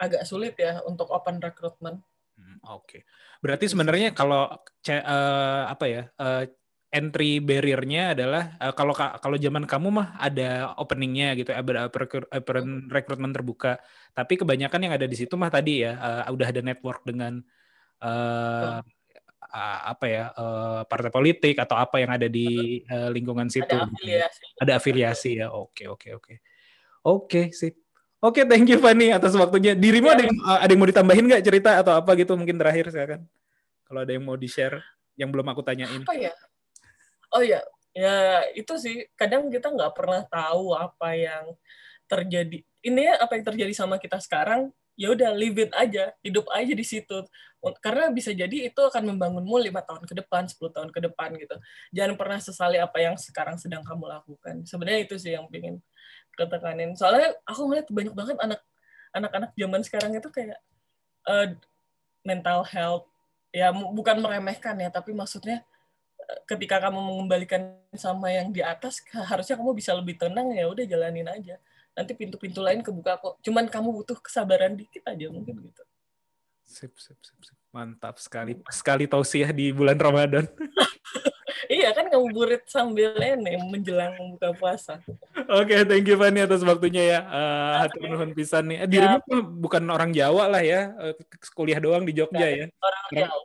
[0.00, 2.00] agak sulit ya untuk open recruitment.
[2.34, 2.82] Hmm, oke.
[2.88, 3.00] Okay.
[3.38, 6.42] berarti sebenarnya kalau uh, apa ya uh,
[6.94, 11.90] entry barrier-nya adalah uh, kalau kalau zaman kamu mah ada openingnya gitu, ada
[12.88, 13.82] rekrutmen terbuka.
[14.14, 17.42] Tapi kebanyakan yang ada di situ mah tadi ya uh, udah ada network dengan
[17.98, 18.78] uh,
[19.50, 23.74] uh, apa ya uh, partai politik atau apa yang ada di uh, lingkungan situ.
[23.74, 24.44] Ada afiliasi.
[24.62, 25.50] Ada afiliasi ya.
[25.50, 26.34] Oke oke oke.
[27.04, 27.74] Oke sih.
[28.24, 29.76] Oke, thank you Fanny atas waktunya.
[29.76, 30.16] Dirimu ya.
[30.16, 33.28] ada yang ada yang mau ditambahin nggak cerita atau apa gitu mungkin terakhir silakan.
[33.84, 34.80] Kalau ada yang mau di-share
[35.20, 36.00] yang belum aku tanyain.
[36.00, 36.32] Apa ya?
[37.32, 37.64] Oh ya
[37.94, 39.08] ya itu sih.
[39.14, 41.44] Kadang kita nggak pernah tahu apa yang
[42.10, 42.60] terjadi.
[42.84, 46.12] Ini ya apa yang terjadi sama kita sekarang ya udah live it aja.
[46.20, 47.24] Hidup aja di situ.
[47.80, 51.56] Karena bisa jadi itu akan membangunmu lima tahun ke depan 10 tahun ke depan gitu.
[51.96, 54.68] Jangan pernah sesali apa yang sekarang sedang kamu lakukan.
[54.68, 55.80] Sebenarnya itu sih yang pengen
[56.36, 56.92] ketekanin.
[56.92, 58.60] Soalnya aku ngeliat banyak banget anak
[59.14, 60.58] anak-anak zaman sekarang itu kayak
[61.24, 61.56] uh,
[62.20, 63.06] mental health.
[63.54, 65.62] Ya bukan meremehkan ya tapi maksudnya
[66.48, 71.28] ketika kamu mengembalikan sama yang di atas harusnya kamu bisa lebih tenang ya udah jalanin
[71.28, 71.56] aja
[71.94, 75.82] nanti pintu-pintu lain kebuka kok cuman kamu butuh kesabaran dikit aja mungkin gitu
[76.64, 77.56] Sip, sip, sip, sip.
[77.76, 78.56] Mantap sekali.
[78.72, 80.48] Sekali tausiah di bulan Ramadan.
[81.70, 84.96] iya kan ngabuburit sambil ini menjelang buka puasa.
[85.52, 87.20] Oke, okay, thank you Fanny atas waktunya ya.
[87.28, 88.78] Uh, hatur nuhun pisan nih.
[88.80, 89.38] Eh, dirimu ya.
[89.44, 91.12] bukan orang Jawa lah ya, uh,
[91.52, 92.66] kuliah doang di Jogja ya.
[92.80, 93.44] Orang Jawa.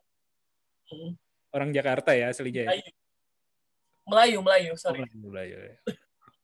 [1.49, 2.71] Orang Jakarta ya aslinya ya.
[4.09, 5.05] Melayu, Melayu, sorry.
[5.05, 5.75] Oh, Melayu, ya.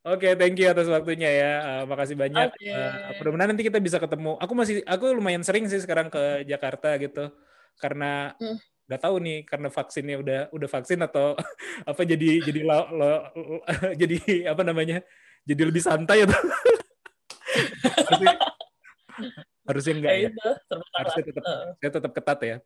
[0.05, 1.51] Oke, okay, thank you atas waktunya ya.
[1.65, 2.53] Uh, makasih banyak.
[2.53, 2.69] Okay.
[2.69, 4.37] Uh, mudah-mudahan nanti kita bisa ketemu.
[4.37, 7.33] Aku masih, aku lumayan sering sih sekarang ke Jakarta gitu,
[7.81, 8.57] karena mm.
[8.85, 11.33] nggak tahu nih karena vaksinnya udah udah vaksin atau
[11.89, 13.11] apa jadi jadi lo, lo,
[14.01, 14.17] jadi
[14.53, 15.01] apa namanya
[15.41, 16.37] jadi lebih santai atau
[18.05, 18.35] harusnya,
[19.65, 20.49] harusnya enggak ya, itu,
[21.01, 21.43] harusnya tetap
[21.81, 22.57] saya tetap ketat ya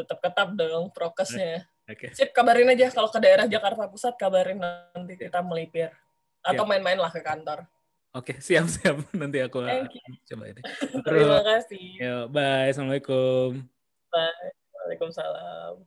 [0.00, 2.06] tetap ketat dong prokesnya Oke.
[2.06, 2.10] Okay.
[2.14, 5.90] Sip, kabarin aja kalau ke daerah Jakarta Pusat, kabarin nanti kita melipir
[6.38, 7.66] atau main-main lah ke kantor.
[8.14, 9.02] Oke, okay, siap siap.
[9.20, 9.66] Nanti aku
[10.26, 10.62] coba ini.
[11.06, 11.86] Terima kasih.
[11.98, 12.70] Yo, bye.
[12.70, 13.66] Assalamualaikum.
[14.10, 14.50] Bye.
[14.74, 15.82] Waalaikumsalam.